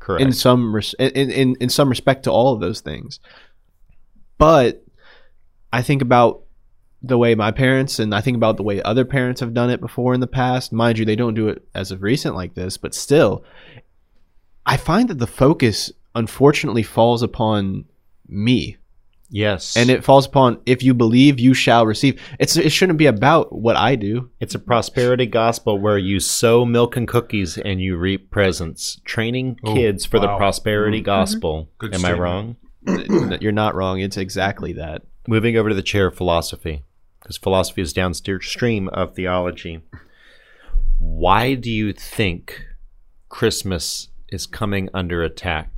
[0.00, 0.22] Correct.
[0.22, 3.20] in some res- in, in in some respect to all of those things.
[4.38, 4.82] But
[5.72, 6.42] I think about
[7.02, 9.80] the way my parents and I think about the way other parents have done it
[9.80, 10.72] before in the past.
[10.72, 13.44] Mind you, they don't do it as of recent like this, but still,
[14.66, 17.84] I find that the focus unfortunately falls upon
[18.28, 18.76] me
[19.30, 19.76] yes.
[19.76, 23.52] and it falls upon if you believe you shall receive it's it shouldn't be about
[23.52, 27.96] what i do It's a prosperity gospel where you sow milk and cookies and you
[27.96, 30.36] reap presents, training Oh, kids for the wow.
[30.38, 31.04] prosperity mm-hmm.
[31.04, 31.62] gospel.
[31.62, 31.70] Mm-hmm.
[31.78, 32.56] Good Am I wrong?
[33.40, 36.82] You're not wrong it's exactly that Moving over to the chair of philosophy,
[37.20, 39.82] because philosophy is downstream of theology.
[40.98, 42.64] Why do you think
[43.28, 45.70] Christmas is coming under attack?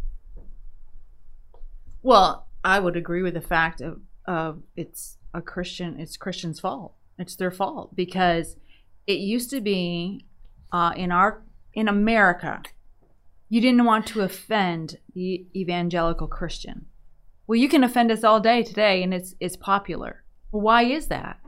[2.03, 6.95] Well, I would agree with the fact of, of it's a Christian, it's Christian's fault.
[7.19, 8.57] It's their fault because
[9.07, 10.27] it used to be
[10.73, 11.43] uh, in our
[11.75, 12.63] in America,
[13.49, 16.87] you didn't want to offend the evangelical Christian.
[17.47, 20.25] Well, you can offend us all day today, and it's it's popular.
[20.51, 21.41] Why is that?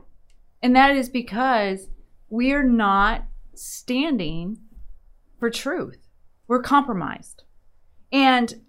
[0.61, 1.89] And that is because
[2.29, 4.57] we're not standing
[5.39, 6.07] for truth.
[6.47, 7.43] We're compromised.
[8.11, 8.61] And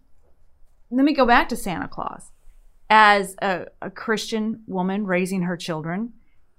[0.90, 2.32] let me go back to Santa Claus.
[2.89, 6.12] As a, a Christian woman raising her children,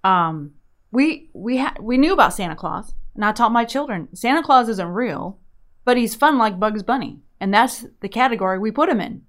[0.03, 0.51] um,
[0.91, 4.67] we we ha- we knew about Santa Claus, and I taught my children Santa Claus
[4.67, 5.39] isn't real,
[5.85, 9.21] but he's fun like Bugs Bunny, and that's the category we put him in.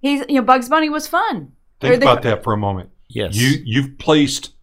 [0.00, 1.52] He's you know Bugs Bunny was fun.
[1.80, 2.88] Think Or the- about that for a moment.
[3.08, 3.36] Yes.
[3.36, 4.54] You you've placed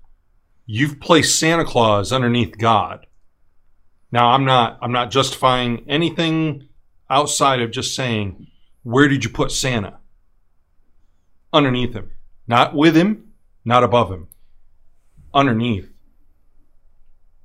[0.66, 3.06] you've placed Santa Claus underneath God.
[4.12, 6.68] Now I'm not I'm not justifying anything
[7.12, 8.48] outside of just saying
[8.82, 9.99] where did you put Santa?
[11.52, 12.12] Underneath him.
[12.48, 13.32] Not with him,
[13.66, 14.28] not above him.
[15.34, 15.92] Underneath.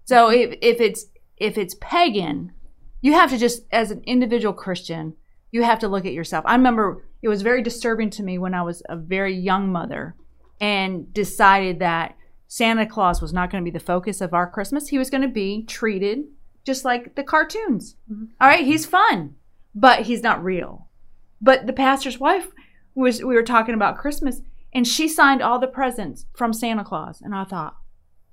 [0.04, 2.52] So if if it's if it's pagan,
[3.00, 5.14] you have to just as an individual Christian,
[5.50, 6.44] you have to look at yourself.
[6.46, 10.14] I remember it was very disturbing to me when I was a very young mother
[10.60, 12.16] and decided that
[12.48, 14.88] Santa Claus was not going to be the focus of our Christmas.
[14.88, 16.24] He was going to be treated
[16.64, 17.96] just like the cartoons.
[18.10, 18.24] Mm-hmm.
[18.40, 19.36] All right, he's fun,
[19.74, 20.88] but he's not real.
[21.40, 22.48] But the pastor's wife
[22.94, 24.40] was we were talking about Christmas
[24.72, 27.76] and she signed all the presents from Santa Claus and I thought,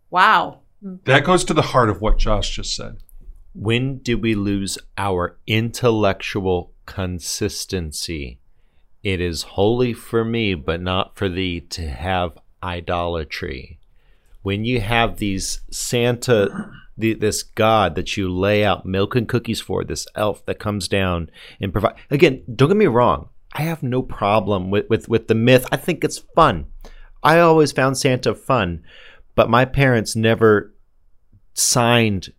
[0.10, 2.98] "Wow, That goes to the heart of what Josh just said.
[3.54, 8.40] When did we lose our intellectual consistency?
[9.04, 13.80] It is holy for me, but not for thee to have idolatry.
[14.42, 19.62] When you have these Santa, the, this God that you lay out milk and cookies
[19.62, 21.96] for, this elf that comes down and provide.
[22.10, 23.30] Again, don't get me wrong.
[23.54, 25.66] I have no problem with, with, with the myth.
[25.72, 26.68] I think it's fun.
[27.24, 28.84] I always found Santa fun,
[29.36, 30.74] but my parents never
[31.54, 32.30] signed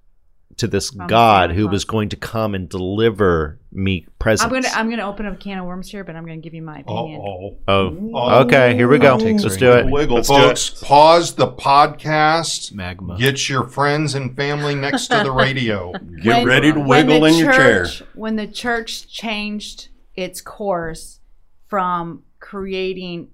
[0.59, 1.73] to this From God Santa who Claus.
[1.73, 4.45] was going to come and deliver me presents.
[4.45, 6.53] I'm gonna I'm gonna open up a can of worms here, but I'm gonna give
[6.53, 7.21] you my opinion.
[7.25, 7.57] Oh.
[7.67, 8.11] Uh-oh.
[8.15, 8.75] oh, okay.
[8.75, 9.17] Here we go.
[9.17, 9.87] Let's do it.
[9.91, 10.71] Wiggle, Let's do folks.
[10.83, 12.73] Pause the podcast.
[12.73, 13.17] Magma.
[13.19, 15.93] Get your friends and family next to the radio.
[16.23, 17.85] Get When- ready to when wiggle the in your chair.
[17.87, 21.21] church- When the church changed its course
[21.67, 23.29] from creating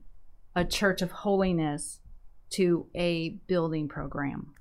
[0.55, 2.01] a church of holiness
[2.51, 4.55] to a building program,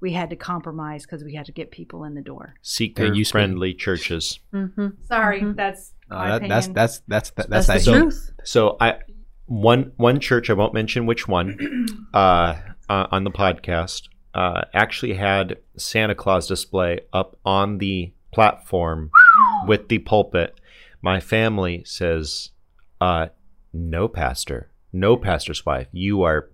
[0.00, 2.54] we had to compromise because we had to get people in the door.
[2.62, 4.40] Seeker you spend- friendly churches.
[4.52, 4.88] Mm-hmm.
[5.04, 5.56] Sorry, Mhm.
[5.56, 6.74] that's Uh, my that, that's opinion.
[6.74, 8.32] that's that's that's, That's the that So- truth.
[8.44, 8.98] So I
[9.46, 12.56] one one church I won't mention which one uh,
[12.88, 19.10] uh, on the podcast uh, actually had Santa Claus display up on the platform
[19.66, 20.58] with the pulpit.
[21.02, 22.50] My family says,
[23.00, 23.28] uh,
[23.72, 26.50] "No, pastor, no, pastor's wife, you are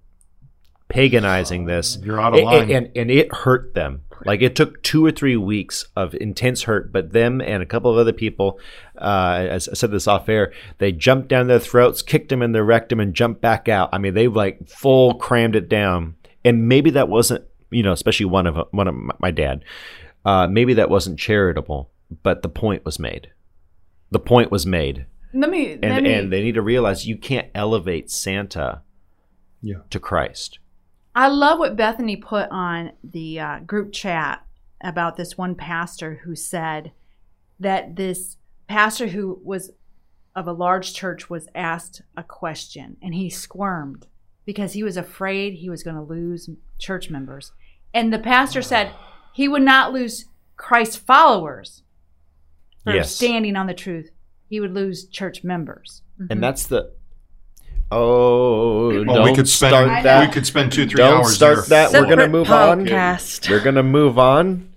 [0.88, 2.70] paganizing this." You're out of and, line.
[2.70, 4.02] and and it hurt them.
[4.24, 7.90] Like it took two or three weeks of intense hurt, but them and a couple
[7.90, 8.58] of other people,
[8.96, 12.52] uh, as I said this off air, they jumped down their throats, kicked them in
[12.52, 13.90] their rectum, and jumped back out.
[13.92, 16.16] I mean, they like full crammed it down.
[16.44, 19.64] And maybe that wasn't, you know, especially one of one of my, my dad.
[20.24, 21.90] Uh, maybe that wasn't charitable,
[22.22, 23.30] but the point was made.
[24.10, 27.16] The point was made, let me let and me and they need to realize you
[27.16, 28.82] can't elevate Santa
[29.60, 29.82] Yeah.
[29.90, 30.58] to Christ.
[31.14, 34.44] I love what Bethany put on the uh, group chat
[34.82, 36.92] about this one pastor who said
[37.58, 38.36] that this
[38.68, 39.72] pastor who was
[40.36, 44.06] of a large church was asked a question and he squirmed
[44.44, 46.48] because he was afraid he was going to lose
[46.78, 47.52] church members.
[47.92, 48.92] And the pastor said
[49.34, 51.82] he would not lose Christ's followers
[52.84, 53.14] for Yes.
[53.14, 54.10] standing on the truth.
[54.48, 56.02] He would lose church members.
[56.18, 56.40] and mm-hmm.
[56.40, 56.92] that's the
[57.90, 60.26] oh, Oh, don't we could spend start that.
[60.26, 61.88] we could spend two three don't hours start there.
[61.88, 61.92] that.
[61.92, 62.84] We're gonna Separate move on.
[63.48, 64.72] we're gonna move on.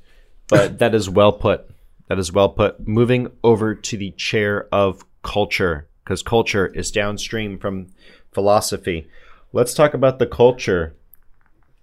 [0.50, 1.70] But that is well put.
[2.08, 2.86] That is well put.
[2.88, 7.88] Moving over to the chair of culture because culture is downstream from
[8.34, 9.08] philosophy.
[9.54, 10.96] Let's talk about the culture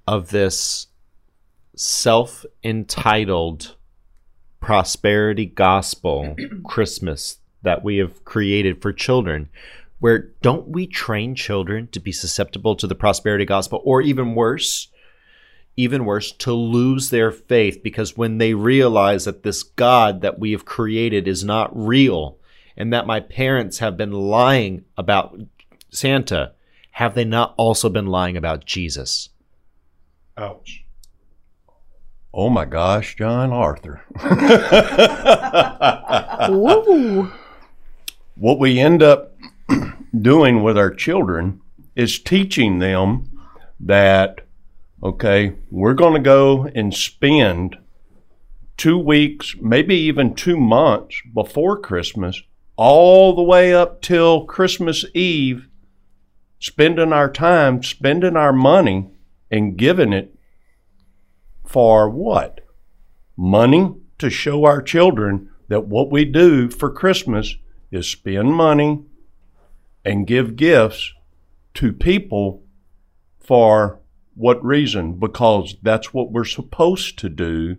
[0.07, 0.89] of this
[1.77, 3.77] self-entitled
[4.61, 9.49] prosperity gospel Christmas that we have created for children.
[9.99, 14.89] Where don't we train children to be susceptible to the prosperity gospel, or even worse,
[15.77, 20.53] even worse, to lose their faith because when they realize that this God that we
[20.53, 22.39] have created is not real
[22.77, 25.37] and that my parents have been lying about
[25.91, 26.53] Santa,
[26.93, 29.31] have they not also been lying about Jesus?
[30.37, 30.85] Ouch.
[32.33, 34.03] Oh my gosh, John Arthur.
[38.35, 39.35] What we end up
[40.21, 41.61] doing with our children
[41.97, 43.31] is teaching them
[43.81, 44.43] that,
[45.03, 47.77] okay, we're going to go and spend
[48.77, 52.43] two weeks, maybe even two months before Christmas,
[52.77, 55.67] all the way up till Christmas Eve,
[56.61, 59.09] spending our time, spending our money,
[59.51, 60.38] and giving it
[61.69, 62.61] for what?
[63.37, 67.57] Money to show our children that what we do for Christmas
[67.91, 69.03] is spend money
[70.03, 71.13] and give gifts
[71.75, 72.63] to people
[73.39, 74.01] for
[74.35, 75.19] what reason?
[75.19, 77.77] Because that's what we're supposed to do,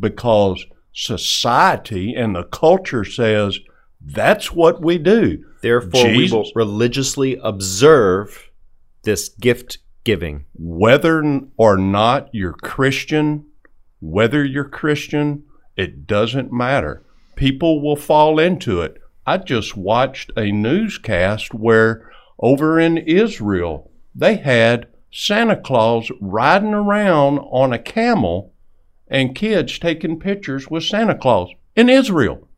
[0.00, 3.60] because society and the culture says
[4.00, 5.44] that's what we do.
[5.62, 8.50] Therefore, we will religiously observe
[9.02, 10.44] this gift giving.
[10.54, 13.46] whether or not you're Christian,
[14.00, 15.44] whether you're Christian,
[15.76, 17.02] it doesn't matter.
[17.36, 19.00] People will fall into it.
[19.26, 27.38] I just watched a newscast where over in Israel, they had Santa Claus riding around
[27.38, 28.52] on a camel
[29.08, 32.48] and kids taking pictures with Santa Claus in Israel.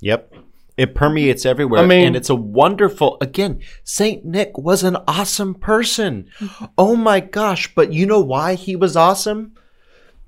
[0.00, 0.34] Yep.
[0.76, 1.82] It permeates everywhere.
[1.82, 4.24] I mean- and it's a wonderful, again, St.
[4.24, 6.28] Nick was an awesome person.
[6.38, 6.64] Mm-hmm.
[6.76, 7.74] Oh my gosh.
[7.74, 9.52] But you know why he was awesome?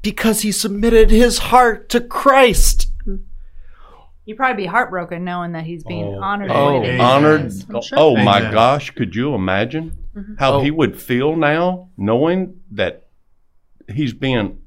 [0.01, 2.91] Because he submitted his heart to Christ.
[3.03, 3.25] Mm-hmm.
[4.25, 6.51] You'd probably be heartbroken knowing that he's being Oh, honored.
[6.51, 7.53] oh, the way that he honored.
[7.75, 7.99] Oh, sure.
[7.99, 8.53] Oh my Amen.
[8.53, 10.35] gosh, could you imagine mm-hmm.
[10.39, 10.61] how Oh.
[10.61, 13.09] he would feel now knowing that
[13.93, 14.61] he's being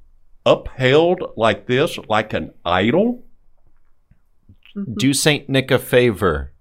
[0.45, 3.23] upheld like this, like an idol?
[4.73, 5.11] Do mm-hmm.
[5.13, 5.49] St.
[5.49, 6.53] Nick a favor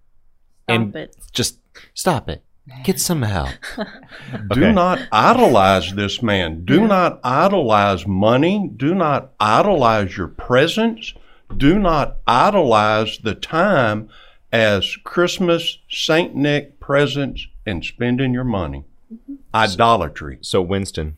[0.66, 1.16] Stop and it.
[1.32, 1.58] just
[1.94, 2.42] stop it.
[2.84, 3.50] Get some help.
[3.76, 4.72] Do Okay.
[4.72, 6.64] not idolize this man.
[6.64, 8.70] Do not idolize money.
[8.76, 11.14] Do not idolize your presence.
[11.56, 14.08] Do not idolize the time
[14.52, 16.34] as Christmas, St.
[16.36, 18.84] Nick presents, and spending your money.
[19.12, 19.34] Mm-hmm.
[19.52, 20.38] Idolatry.
[20.42, 21.16] So, Winston,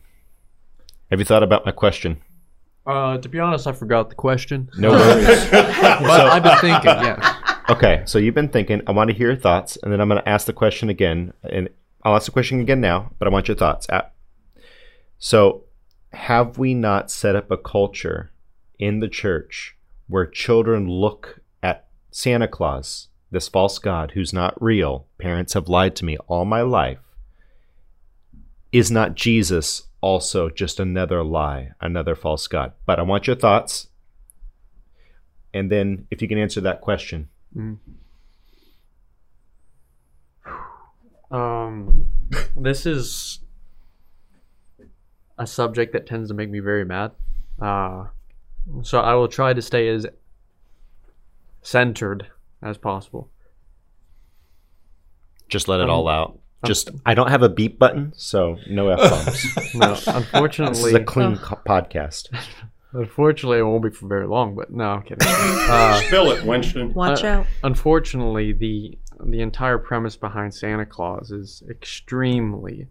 [1.11, 2.21] have you thought about my question?
[2.85, 4.69] Uh, to be honest, I forgot the question.
[4.77, 5.49] No worries.
[5.49, 5.63] but
[6.09, 6.89] I've been thinking.
[6.89, 7.39] Yeah.
[7.69, 8.81] Okay, so you've been thinking.
[8.87, 11.31] I want to hear your thoughts, and then I'm going to ask the question again,
[11.49, 11.69] and
[12.03, 13.13] I'll ask the question again now.
[13.17, 13.87] But I want your thoughts.
[13.89, 14.01] Uh,
[15.17, 15.63] So,
[16.11, 18.33] have we not set up a culture
[18.79, 19.77] in the church
[20.09, 25.07] where children look at Santa Claus, this false god who's not real?
[25.17, 26.99] Parents have lied to me all my life.
[28.73, 32.73] Is not Jesus also just another lie, another false god?
[32.85, 33.87] But I want your thoughts.
[35.53, 37.29] And then, if you can answer that question,
[41.31, 42.07] Um,
[42.55, 43.39] this is
[45.37, 47.11] a subject that tends to make me very mad.
[47.59, 48.05] Uh,
[48.83, 50.05] so I will try to stay as
[51.61, 52.27] centered
[52.61, 53.29] as possible.
[55.49, 56.39] just let it Um, all out.
[56.65, 59.73] Just I don't have a beep button, so no f bombs.
[59.75, 62.29] No, this is unfortunately, a clean co- podcast.
[62.93, 64.55] unfortunately, it won't be for very long.
[64.55, 65.27] But no, I'm kidding.
[65.27, 66.93] Uh, Spill it, Winston.
[66.93, 67.47] Watch Uh, out.
[67.63, 72.87] unfortunately, the the entire premise behind Santa Claus is extremely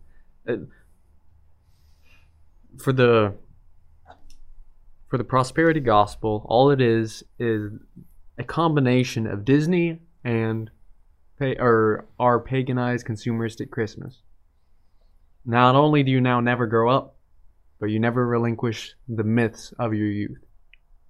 [0.48, 0.56] uh,
[2.78, 3.34] for the
[5.08, 6.44] for the prosperity gospel.
[6.48, 7.72] All it is is
[8.38, 10.70] a combination of Disney and
[11.42, 14.22] pa- or our paganized consumeristic Christmas.
[15.44, 17.16] Not only do you now never grow up,
[17.80, 20.38] but you never relinquish the myths of your youth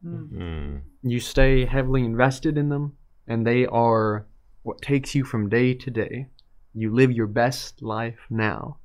[0.04, 0.78] Hmm.
[1.04, 2.96] you stay heavily invested in them
[3.28, 4.26] and they are
[4.64, 6.26] what takes you from day to day
[6.74, 8.78] you live your best life now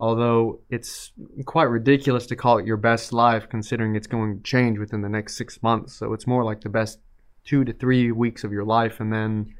[0.00, 1.12] although it's
[1.44, 5.08] quite ridiculous to call it your best life considering it's going to change within the
[5.10, 6.98] next six months so it's more like the best
[7.44, 9.52] two to three weeks of your life and then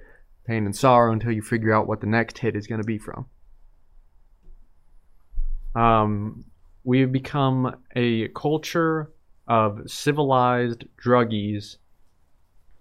[0.48, 2.98] pain and sorrow until you figure out what the next hit is going to be
[2.98, 3.26] from
[5.74, 6.44] um,
[6.84, 9.12] we have become a culture
[9.46, 11.76] of civilized druggies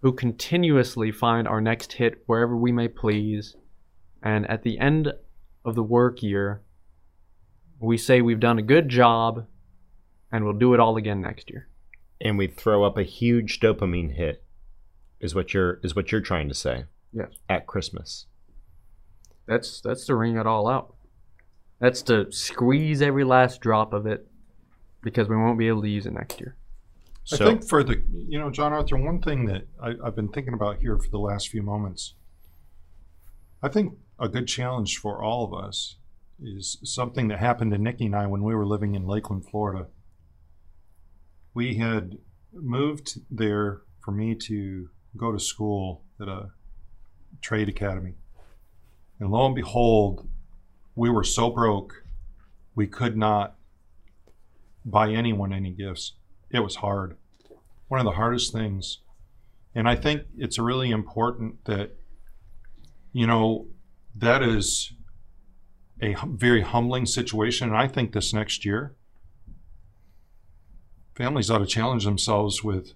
[0.02, 3.56] who continuously find our next hit wherever we may please.
[4.24, 5.14] And at the end
[5.66, 6.62] of the work year,
[7.80, 9.46] we say we've done a good job
[10.32, 11.68] and we'll do it all again next year.
[12.20, 14.44] And we throw up a huge dopamine hit,
[15.20, 16.86] is what you're is what you're trying to say.
[17.18, 17.30] Yes.
[17.50, 18.28] At Christmas.
[19.48, 20.96] That's that's to wring it all out.
[21.80, 24.28] That's to squeeze every last drop of it
[25.02, 26.58] because we won't be able to use it next year.
[27.24, 30.30] So I think for the, you know, John Arthur, one thing that I, I've been
[30.30, 32.16] thinking about here for the last few moments,
[33.62, 35.98] I think a good challenge for all of us
[36.42, 39.88] is something that happened to Nikki and I when we were living in Lakeland, Florida.
[41.54, 42.18] We had
[42.54, 46.52] moved there for me to go to school at a
[47.42, 48.16] trade academy.
[49.20, 50.28] And lo and behold,
[50.96, 52.04] we were so broke,
[52.76, 53.56] we could not
[54.86, 56.14] buy anyone any gifts.
[56.50, 57.18] It was hard.
[57.88, 59.00] One of the hardest things.
[59.76, 61.96] And I think it's really important that,
[63.14, 63.68] you know,
[64.16, 64.94] that is
[66.02, 67.70] a very humbling situation.
[67.70, 68.96] And I think this next year,
[71.16, 72.94] families ought to challenge themselves with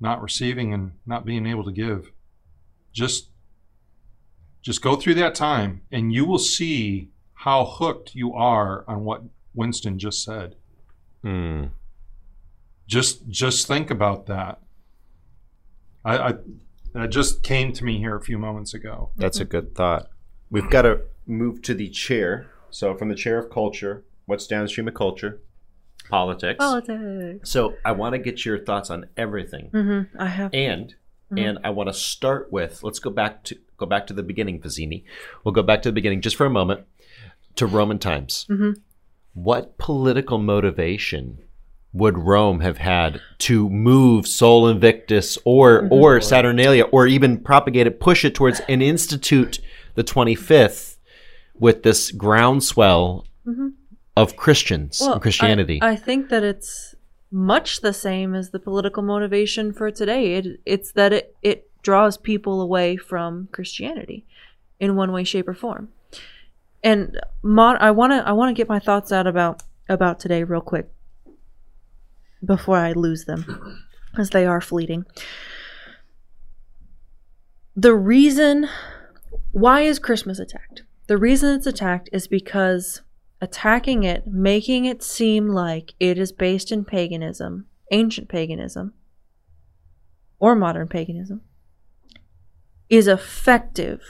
[0.00, 2.12] not receiving and not being able to give.
[2.92, 3.30] Just
[4.62, 9.22] just go through that time and you will see how hooked you are on what
[9.54, 10.56] Winston just said.
[11.22, 11.66] Hmm.
[12.86, 14.60] Just just think about that.
[16.04, 16.34] I, I
[16.94, 19.10] that just came to me here a few moments ago.
[19.16, 20.08] That's a good thought.
[20.50, 22.50] We've got to move to the chair.
[22.70, 25.40] So from the chair of culture, what's downstream of culture?
[26.08, 26.58] Politics.
[26.58, 27.50] Politics.
[27.50, 29.70] So I want to get your thoughts on everything.
[29.72, 30.20] Mm-hmm.
[30.20, 30.54] I have.
[30.54, 30.94] and
[31.32, 31.38] Mhm.
[31.48, 34.60] and I want to start with let's go back to go back to the beginning,
[34.60, 35.04] Fazzini.
[35.44, 36.80] We'll go back to the beginning just for a moment
[37.56, 38.46] to Roman times.
[38.50, 38.76] Mhm.
[39.34, 41.38] What political motivation
[41.92, 45.90] would Rome have had to move Sol Invictus or Mhm.
[45.92, 49.60] or Saturnalia or even propagate it, push it towards and institute
[49.94, 50.98] the twenty fifth
[51.58, 53.72] with this groundswell Mhm.
[54.16, 55.80] of Christians Well, and Christianity?
[55.82, 56.94] I, I think that it's
[57.30, 60.34] much the same as the political motivation for today.
[60.34, 64.24] It, it's that it, it draws people away from Christianity
[64.80, 65.88] in one way, shape, or form.
[66.82, 70.60] And I want to I want to get my thoughts out about about today real
[70.60, 70.88] quick
[72.44, 73.82] before I lose them,
[74.16, 75.04] as they are fleeting.
[77.74, 78.68] The reason
[79.52, 80.82] why is Christmas attacked?
[81.08, 83.02] The reason it's attacked is because
[83.40, 88.92] attacking it, making it seem like it is based in paganism, ancient paganism,
[90.38, 91.42] or modern paganism,
[92.88, 94.00] is effective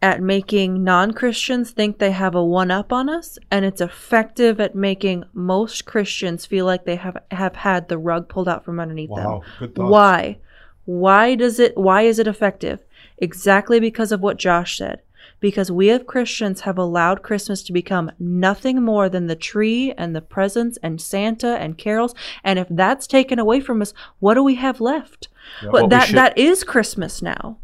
[0.00, 4.74] at making non-Christians think they have a one up on us and it's effective at
[4.74, 9.08] making most Christians feel like they have have had the rug pulled out from underneath
[9.08, 9.70] Wow, them.
[9.74, 9.78] good.
[9.78, 10.38] Why?
[10.84, 12.80] Why does it why is it effective?
[13.16, 15.00] Exactly because of what Josh said.
[15.40, 20.14] Because we as Christians have allowed Christmas to become nothing more than the tree and
[20.16, 22.14] the presents and Santa and carols.
[22.42, 25.28] And if that's taken away from us, what do we have left?
[25.62, 27.58] What But that should- that is Christmas now.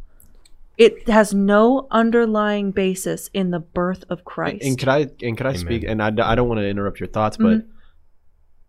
[0.77, 4.65] It has no underlying basis in the birth of Christ.
[4.65, 5.85] And could I and could I speak?
[5.87, 7.71] And I, I don't want to interrupt your thoughts, but Mm-hmm.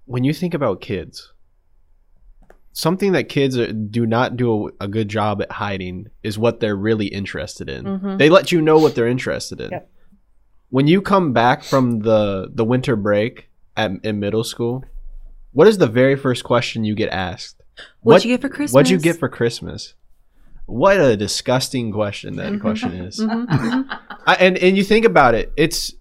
[0.05, 1.31] when you think about kids,
[2.73, 3.57] something that kids
[3.89, 7.83] do not do a, a good job at hiding is what they're really interested in.
[7.85, 8.17] Mhm.
[8.17, 9.71] They let you know what they're interested in.
[9.71, 9.89] Yep.
[10.69, 14.85] When you come back from the the winter break at in middle school,
[15.51, 17.61] what is the very first question you get asked?
[18.01, 18.73] What'd you get for Christmas?
[18.73, 19.93] What'd you get for Christmas?
[20.67, 22.61] What a disgusting question that Mm-hmm.
[22.61, 23.19] question is.
[23.19, 23.99] Mhm, mhm.
[24.25, 25.93] I, and and you think about it, it's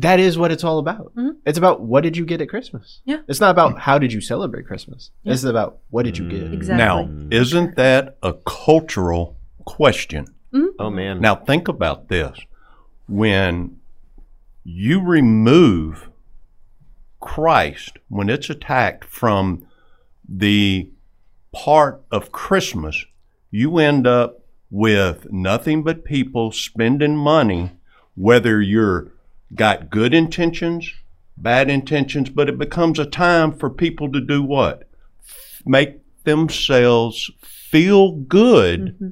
[0.00, 1.12] that is what it's all about.
[1.14, 1.36] Mhm.
[1.46, 3.00] It's about what did you get at Christmas.
[3.04, 3.20] Yeah.
[3.28, 5.10] It's not about how did you celebrate Christmas.
[5.24, 6.52] It's about what did you get.
[6.52, 6.84] Exactly.
[6.84, 10.26] Now, isn't that a cultural question?
[10.78, 11.20] Oh man.
[11.20, 12.38] Now, think about this.
[13.08, 13.76] When
[14.64, 16.10] you remove
[17.20, 19.66] Christ, when it's attacked from
[20.28, 20.90] the
[21.52, 23.04] part of Christmas,
[23.50, 24.40] you end up
[24.70, 27.70] with nothing but people spending money,
[28.14, 29.12] whether you're
[29.54, 30.92] got good intentions,
[31.36, 34.88] bad intentions, but it becomes a time for people to do what?
[35.64, 39.08] Make themselves feel good mm-hmm.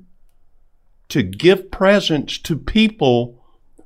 [1.09, 3.43] to give presents to people,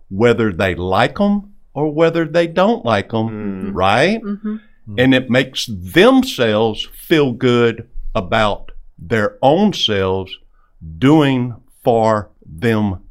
[0.09, 3.71] whether they like them or whether they don't like them, mm.
[3.75, 4.23] right?
[4.23, 4.61] Mhm.
[4.99, 10.39] And it makes themselves feel good about their own selves
[10.99, 13.06] doing for themselves.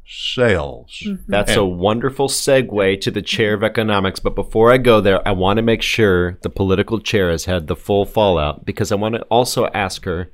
[1.28, 4.20] That's a wonderful segue to the chair of economics.
[4.20, 7.68] But before I go there, I want to make sure the political chair has had
[7.68, 10.32] the full fallout because I want to also ask her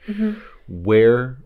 [0.68, 1.38] where,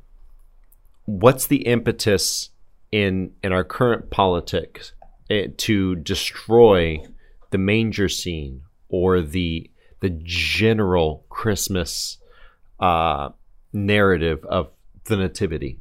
[1.05, 2.49] what's the impetus
[2.91, 4.93] in in our current politics
[5.30, 7.03] eh, to destroy
[7.51, 9.69] the manger scene or the
[9.99, 12.17] the general Christmas
[12.80, 13.30] uh,
[13.73, 14.69] narrative of
[15.05, 15.80] the nativity.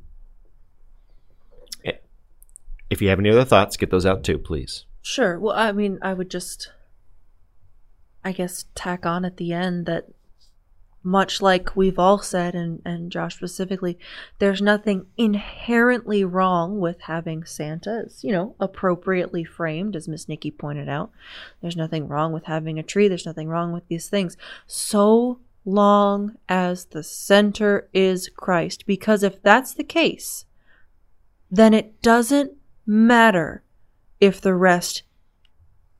[2.90, 4.84] If you have any other thoughts, get those out too, please.
[5.02, 5.38] Sure.
[5.38, 6.72] Well, I mean, I would just,
[8.24, 10.06] I guess, tack on at the end that
[11.06, 13.98] much like we've all said, and, and Josh specifically,
[14.38, 20.50] there's nothing inherently wrong with having Santa, as, you know, appropriately framed, as Miss Nikki
[20.50, 21.10] pointed out.
[21.60, 23.06] There's nothing wrong with having a tree.
[23.06, 24.38] There's nothing wrong with these things.
[24.66, 28.86] So long as the center is Christ.
[28.86, 30.46] Because if that's the case,
[31.50, 32.52] then it doesn't
[32.86, 33.62] matter
[34.20, 35.02] if the rest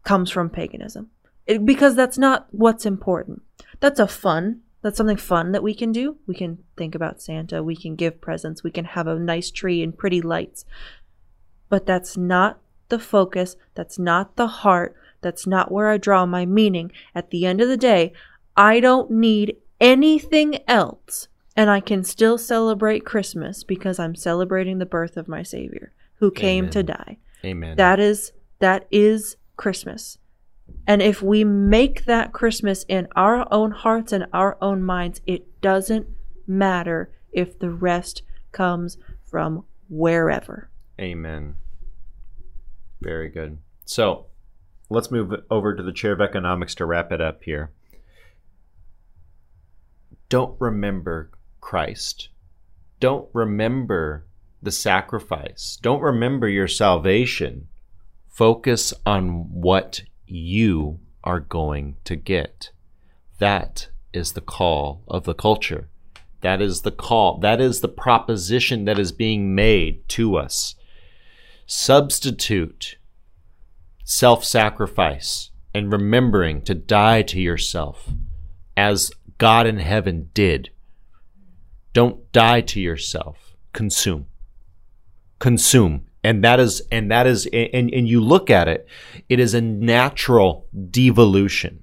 [0.03, 1.11] comes from paganism.
[1.47, 3.43] It, because that's not what's important.
[3.81, 6.17] That's a fun, that's something fun that we can do.
[6.27, 9.83] We can think about Santa, we can give presents, we can have a nice tree
[9.83, 10.65] and pretty lights.
[11.69, 16.47] But that's not the focus, that's not the heart, that's not where I draw my
[16.47, 16.93] meaning.
[17.15, 18.13] At the end of the day,
[18.57, 24.87] I don't need anything else, and I can still celebrate Christmas because I'm celebrating the
[24.87, 27.19] birth of my Savior who came to die.
[27.45, 27.77] Amen.
[27.77, 30.19] That is that is Christmas.
[30.87, 35.61] And if we make that Christmas in our own hearts and our own minds, it
[35.61, 36.07] doesn't
[36.47, 40.71] matter if the rest comes from wherever.
[41.01, 41.57] Amen.
[43.01, 43.59] Very good.
[43.85, 44.27] So
[44.89, 47.73] let's move over to the chair of economics to wrap it up here.
[50.29, 52.29] Don't remember Christ.
[53.01, 54.27] Don't remember
[54.65, 55.79] the sacrifice.
[55.83, 57.69] Don't remember your salvation.
[58.29, 62.71] Focus on what you are going to get.
[63.39, 65.89] That is the call of the culture.
[66.41, 67.39] That is the call.
[67.39, 70.75] That is the proposition that is being made to us.
[71.67, 72.99] Substitute
[74.05, 78.11] self sacrifice and remembering to die to yourself
[78.77, 80.71] as God in heaven did.
[81.93, 83.57] Don't die to yourself.
[83.73, 84.27] Consume.
[85.39, 86.07] Consume.
[86.23, 88.89] And that is, and that is, and, and you look at it,
[89.29, 91.83] it is a natural devolution.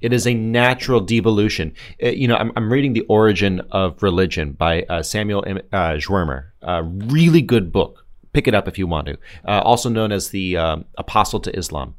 [0.00, 1.74] It is a natural devolution.
[2.02, 5.92] Uh, you know, I'm, I'm reading The Origin of Religion by uh, Samuel M- uh,
[5.98, 6.46] Zwemer.
[6.62, 8.04] A really good book.
[8.32, 9.18] Pick it up if you want to.
[9.46, 11.94] Uh, also known as the um, Apostle to Islam.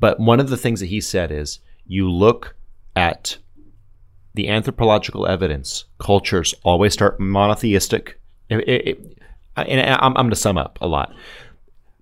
[0.00, 2.56] But one of the things that he said is you look
[2.96, 3.38] at
[4.34, 5.84] the anthropological evidence.
[5.98, 8.20] Cultures always start monotheistic.
[8.50, 9.18] It- it- it-
[9.56, 11.14] and I'm, I'm going to sum up a lot.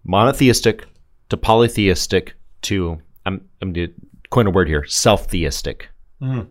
[0.05, 0.86] monotheistic
[1.28, 3.94] to polytheistic to I'm I'm going to
[4.30, 5.88] coin a word here, self-theistic.
[6.20, 6.48] Mhm.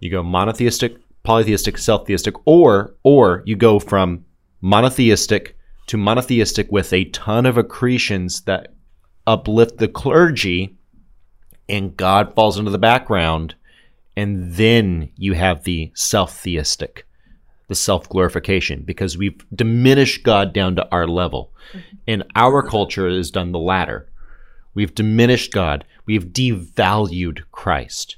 [0.00, 4.24] You go monotheistic, polytheistic, self-theistic, or or you go from
[4.60, 8.74] monotheistic to monotheistic with a ton of accretions that
[9.26, 10.76] uplift the clergy
[11.68, 13.54] and God falls into the background
[14.16, 17.06] and then you have the self-theistic
[17.68, 21.52] the self-glorification because we've diminished God down to our level
[22.06, 24.10] and our culture has done the latter
[24.74, 28.16] we've diminished God we've devalued Christ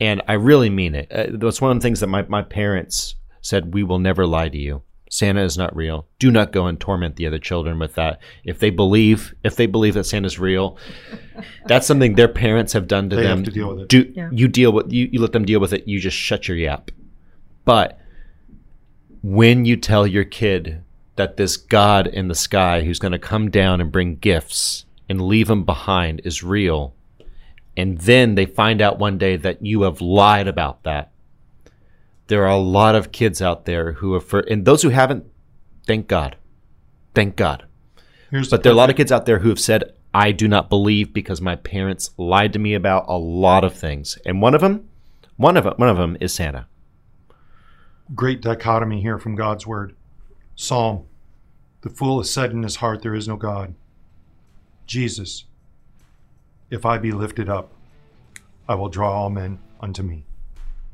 [0.00, 1.12] and I really mean it.
[1.12, 4.48] Uh, that's one of the things that my, my parents said, we will never lie
[4.48, 4.82] to you.
[5.08, 6.08] Santa is not real.
[6.18, 8.18] Do not go and torment the other children with that.
[8.44, 10.76] If they believe, if they believe that Santa's real,
[11.66, 13.44] that's something their parents have done to They have them.
[13.44, 13.88] to deal with it.
[13.88, 14.28] Do Yeah.
[14.32, 16.90] you deal with you, you let them deal with it, you just shut your yap.
[17.64, 18.00] But
[19.22, 20.82] when you tell your kid
[21.16, 25.20] that this God in the sky who's going to come down and bring gifts and
[25.20, 26.94] leave them behind is real,
[27.76, 31.12] and then they find out one day that you have lied about that.
[32.26, 35.24] There are a lot of kids out there who have, for, and those who haven't,
[35.86, 36.36] thank God,
[37.14, 37.64] thank God.
[38.30, 40.32] Here's the But there are a lot of kids out there who have said, "I
[40.32, 44.40] do not believe because my parents lied to me about a lot of things," and
[44.40, 44.88] one of them,
[45.36, 46.66] one of them, one of them is Santa.
[48.14, 49.94] Great dichotomy here from God's word.
[50.54, 51.06] Psalm
[51.82, 53.74] The fool has said in his heart, There is no God.
[54.86, 55.44] Jesus,
[56.70, 57.72] if I be lifted up,
[58.68, 60.24] I will draw all men unto me.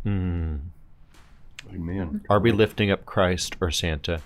[0.03, 0.57] Hmm.
[1.73, 2.23] Amen.
[2.31, 4.23] Are we lifting up Christ or Santa?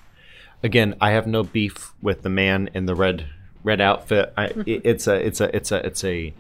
[0.63, 3.27] Again, I have no beef with the man in the red
[3.65, 4.33] red outfit.
[4.37, 6.33] I, it's a it's a it's a it's a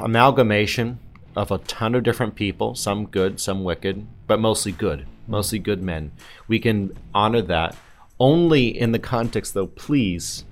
[0.00, 0.98] amalgamation
[1.36, 5.82] of a ton of different people, some good, some wicked, but mostly good, mostly good
[5.82, 6.12] men.
[6.48, 7.76] We can honor that
[8.20, 9.66] only in the context, though.
[9.66, 10.44] Please,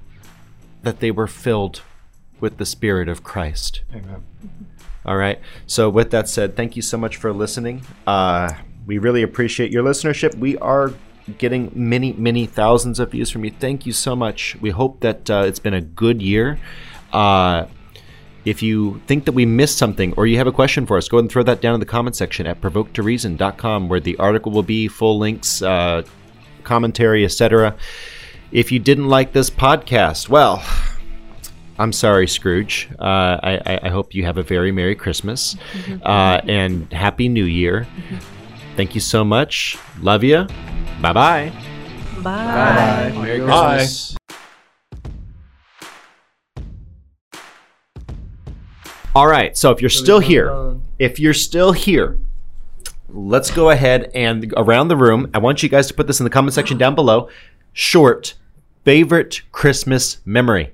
[0.82, 1.82] that they were filled
[2.40, 3.82] with the Spirit of Christ.
[3.92, 4.24] Amen.
[5.04, 5.40] All right.
[5.66, 7.82] So, with that said, thank you so much for listening.
[8.06, 8.52] Uh,
[8.86, 10.36] we really appreciate your listenership.
[10.36, 10.92] We are
[11.38, 13.52] getting many, many thousands of views from you.
[13.52, 14.56] Thank you so much.
[14.60, 16.58] We hope that uh, it's been a good year.
[17.12, 17.66] Uh,
[18.44, 21.18] if you think that we missed something or you have a question for us, go
[21.18, 24.62] ahead and throw that down in the comment section at provoketoreason.com where the article will
[24.62, 26.02] be, full links, uh,
[26.64, 27.76] commentary, etc.
[28.50, 30.62] If you didn't like this podcast, well,
[31.78, 32.88] I'm sorry, Scrooge.
[32.98, 35.56] Uh, I, I, I hope you have a very Merry Christmas
[36.02, 37.86] uh, and Happy New Year.
[38.76, 39.78] Thank you so much.
[40.00, 40.46] Love you.
[41.00, 41.52] Bye bye.
[42.22, 43.12] Bye.
[43.14, 43.86] Merry Bye.
[49.14, 49.56] All right.
[49.56, 52.18] So if you're still here, if you're still here,
[53.08, 55.30] let's go ahead and around the room.
[55.34, 57.28] I want you guys to put this in the comment section down below.
[57.72, 58.34] Short
[58.84, 60.72] favorite Christmas memory.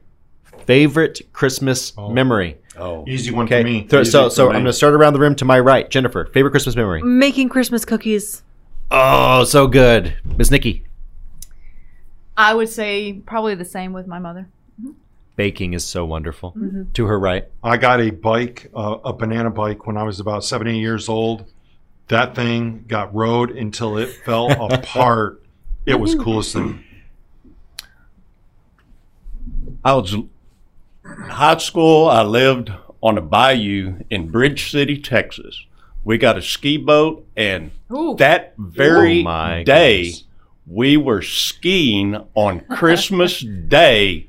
[0.67, 2.11] Favorite Christmas oh.
[2.11, 2.59] memory.
[2.77, 3.63] Oh, Easy one Okay.
[3.63, 3.89] for me.
[3.91, 4.49] So, Easy so, so me.
[4.51, 5.91] I'm going to start around the room to my right.
[5.91, 7.03] Jennifer, favorite Christmas memory.
[7.03, 8.43] Making Christmas cookies.
[8.91, 10.17] Oh, so good.
[10.25, 10.85] Miss Nikki.
[12.37, 14.49] I would say probably the same with my mother.
[15.39, 16.53] Baking is so wonderful.
[16.95, 17.45] To her right.
[17.63, 21.09] I got a bike, uh, a banana bike, when I was about seven, eight years
[21.09, 21.45] old.
[22.09, 25.41] That thing got rode until it fell apart.
[25.87, 26.83] It was the coolest thing.
[29.85, 30.29] I was in
[31.05, 32.09] high school.
[32.09, 35.67] I lived on a bayou in Bridge City, Texas.
[36.03, 38.17] We got a ski boat, and Ooh.
[38.19, 40.25] that very Oh my day, goodness.
[40.67, 44.28] we were skiing on Christmas Day.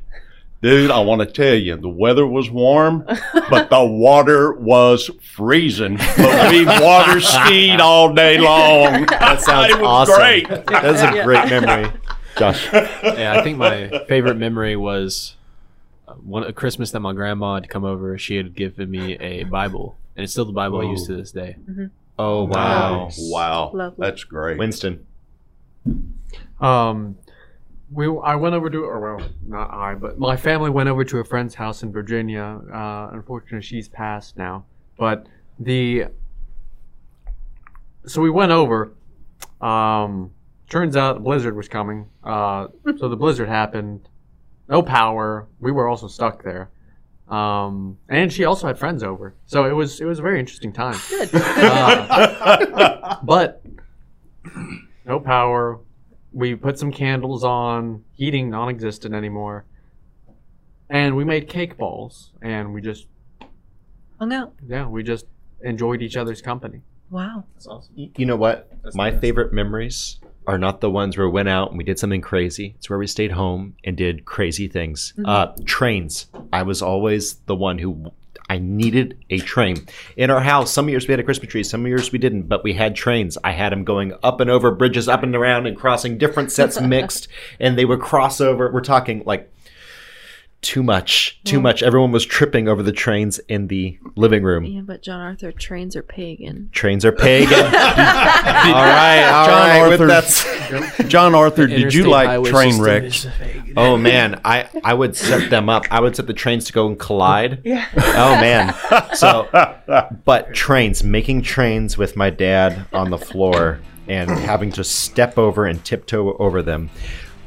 [0.62, 3.06] Dude, I want to tell you, the weather was warm,
[3.50, 5.96] but the water was freezing.
[6.18, 9.06] But we water skied all day long.
[9.10, 10.16] That sounds it was awesome.
[10.16, 10.48] great.
[10.68, 11.90] That's a great memory.
[12.38, 12.68] Josh.
[12.74, 15.36] Yeah, I think my favorite memory was
[16.08, 18.18] uh, one a Christmas that my grandma had come over.
[18.18, 21.32] She had given me a Bible, and it's still the Bible I use to this
[21.32, 21.56] day.
[22.18, 23.06] Oh, wow.
[23.06, 23.18] Nice.
[23.32, 24.06] Wow, Lovely.
[24.06, 24.58] that's great.
[24.58, 25.06] Winston.
[26.60, 27.18] Um,
[27.92, 31.20] we I went over to, or well, not I, but my family went over to
[31.20, 32.62] a friend's house in Virginia.
[32.72, 34.66] Uh, unfortunately, she's passed now.
[34.98, 35.28] But
[35.60, 36.06] the
[38.06, 38.94] so we went over.
[39.62, 40.32] Um,
[40.70, 42.08] turns out a blizzard was coming.
[42.24, 42.68] Uh,
[42.98, 44.08] so the blizzard happened.
[44.68, 45.48] No power.
[45.60, 46.70] We were also stuck there.
[47.28, 50.74] Um, and she also had friends over, so it was it was a very interesting
[50.74, 50.98] time.
[51.10, 51.30] Good.
[51.34, 53.64] Uh, but
[55.06, 55.80] no power.
[56.32, 58.04] We put some candles on.
[58.14, 59.66] Heating non-existent anymore.
[60.90, 63.08] And we made cake balls, and we just
[64.20, 64.54] Hung out.
[64.68, 65.26] yeah, we just
[65.62, 66.82] enjoyed each other's company.
[67.10, 67.46] Wow.
[67.96, 68.70] Y- You know what?
[68.94, 72.22] My favorite memories are not the ones where we went out and we did something
[72.22, 72.74] crazy.
[72.78, 75.14] It's where we stayed home and did crazy things.
[75.24, 76.28] Uh, trains.
[76.52, 78.12] I was always the one who
[78.50, 79.86] I needed a train
[80.18, 80.72] in our house.
[80.74, 83.38] Some years we had a Christmas tree, some years we didn't, but we had trains.
[83.44, 86.82] I had them going up and over bridges, up and around, and crossing different sets
[86.82, 87.28] mixed,
[87.60, 88.72] and they would cross over.
[88.72, 89.52] We're talking like
[90.62, 91.82] too much, too much.
[91.82, 94.66] Everyone was tripping over the trains in the living room.
[94.66, 96.70] Yeah, but John Arthur, trains are pagan.
[96.74, 97.54] Trains are pagan.
[97.64, 102.86] all right, all John right, with Arthur- that's- John Arthur, did you like train system
[102.86, 103.28] wrecks?
[103.78, 105.86] Oh man, I I would set them up.
[105.92, 107.62] I would set the trains to go and collide.
[107.64, 107.88] Yeah.
[107.96, 108.76] Oh man.
[109.16, 109.48] So,
[110.26, 115.66] but trains, making trains with my dad on the floor and having to step over
[115.66, 116.90] and tiptoe over them.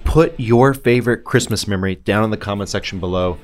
[0.05, 3.39] Put your favorite Christmas memory down in the comment section below.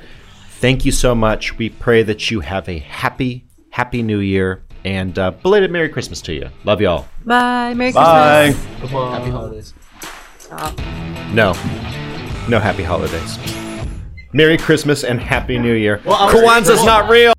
[0.60, 1.56] Thank you so much.
[1.56, 6.20] We pray that you have a happy, happy New Year and uh, belated Merry Christmas
[6.22, 6.50] to you.
[6.64, 7.06] Love y'all.
[7.24, 7.74] Bye.
[7.74, 8.52] Merry Bye.
[8.80, 8.90] Christmas.
[8.90, 9.74] Happy holidays.
[11.34, 11.52] No,
[12.48, 13.38] no happy holidays.
[14.32, 16.02] Merry Christmas and Happy New Year.
[16.04, 17.32] Well, I was- Kwanzaa's not real.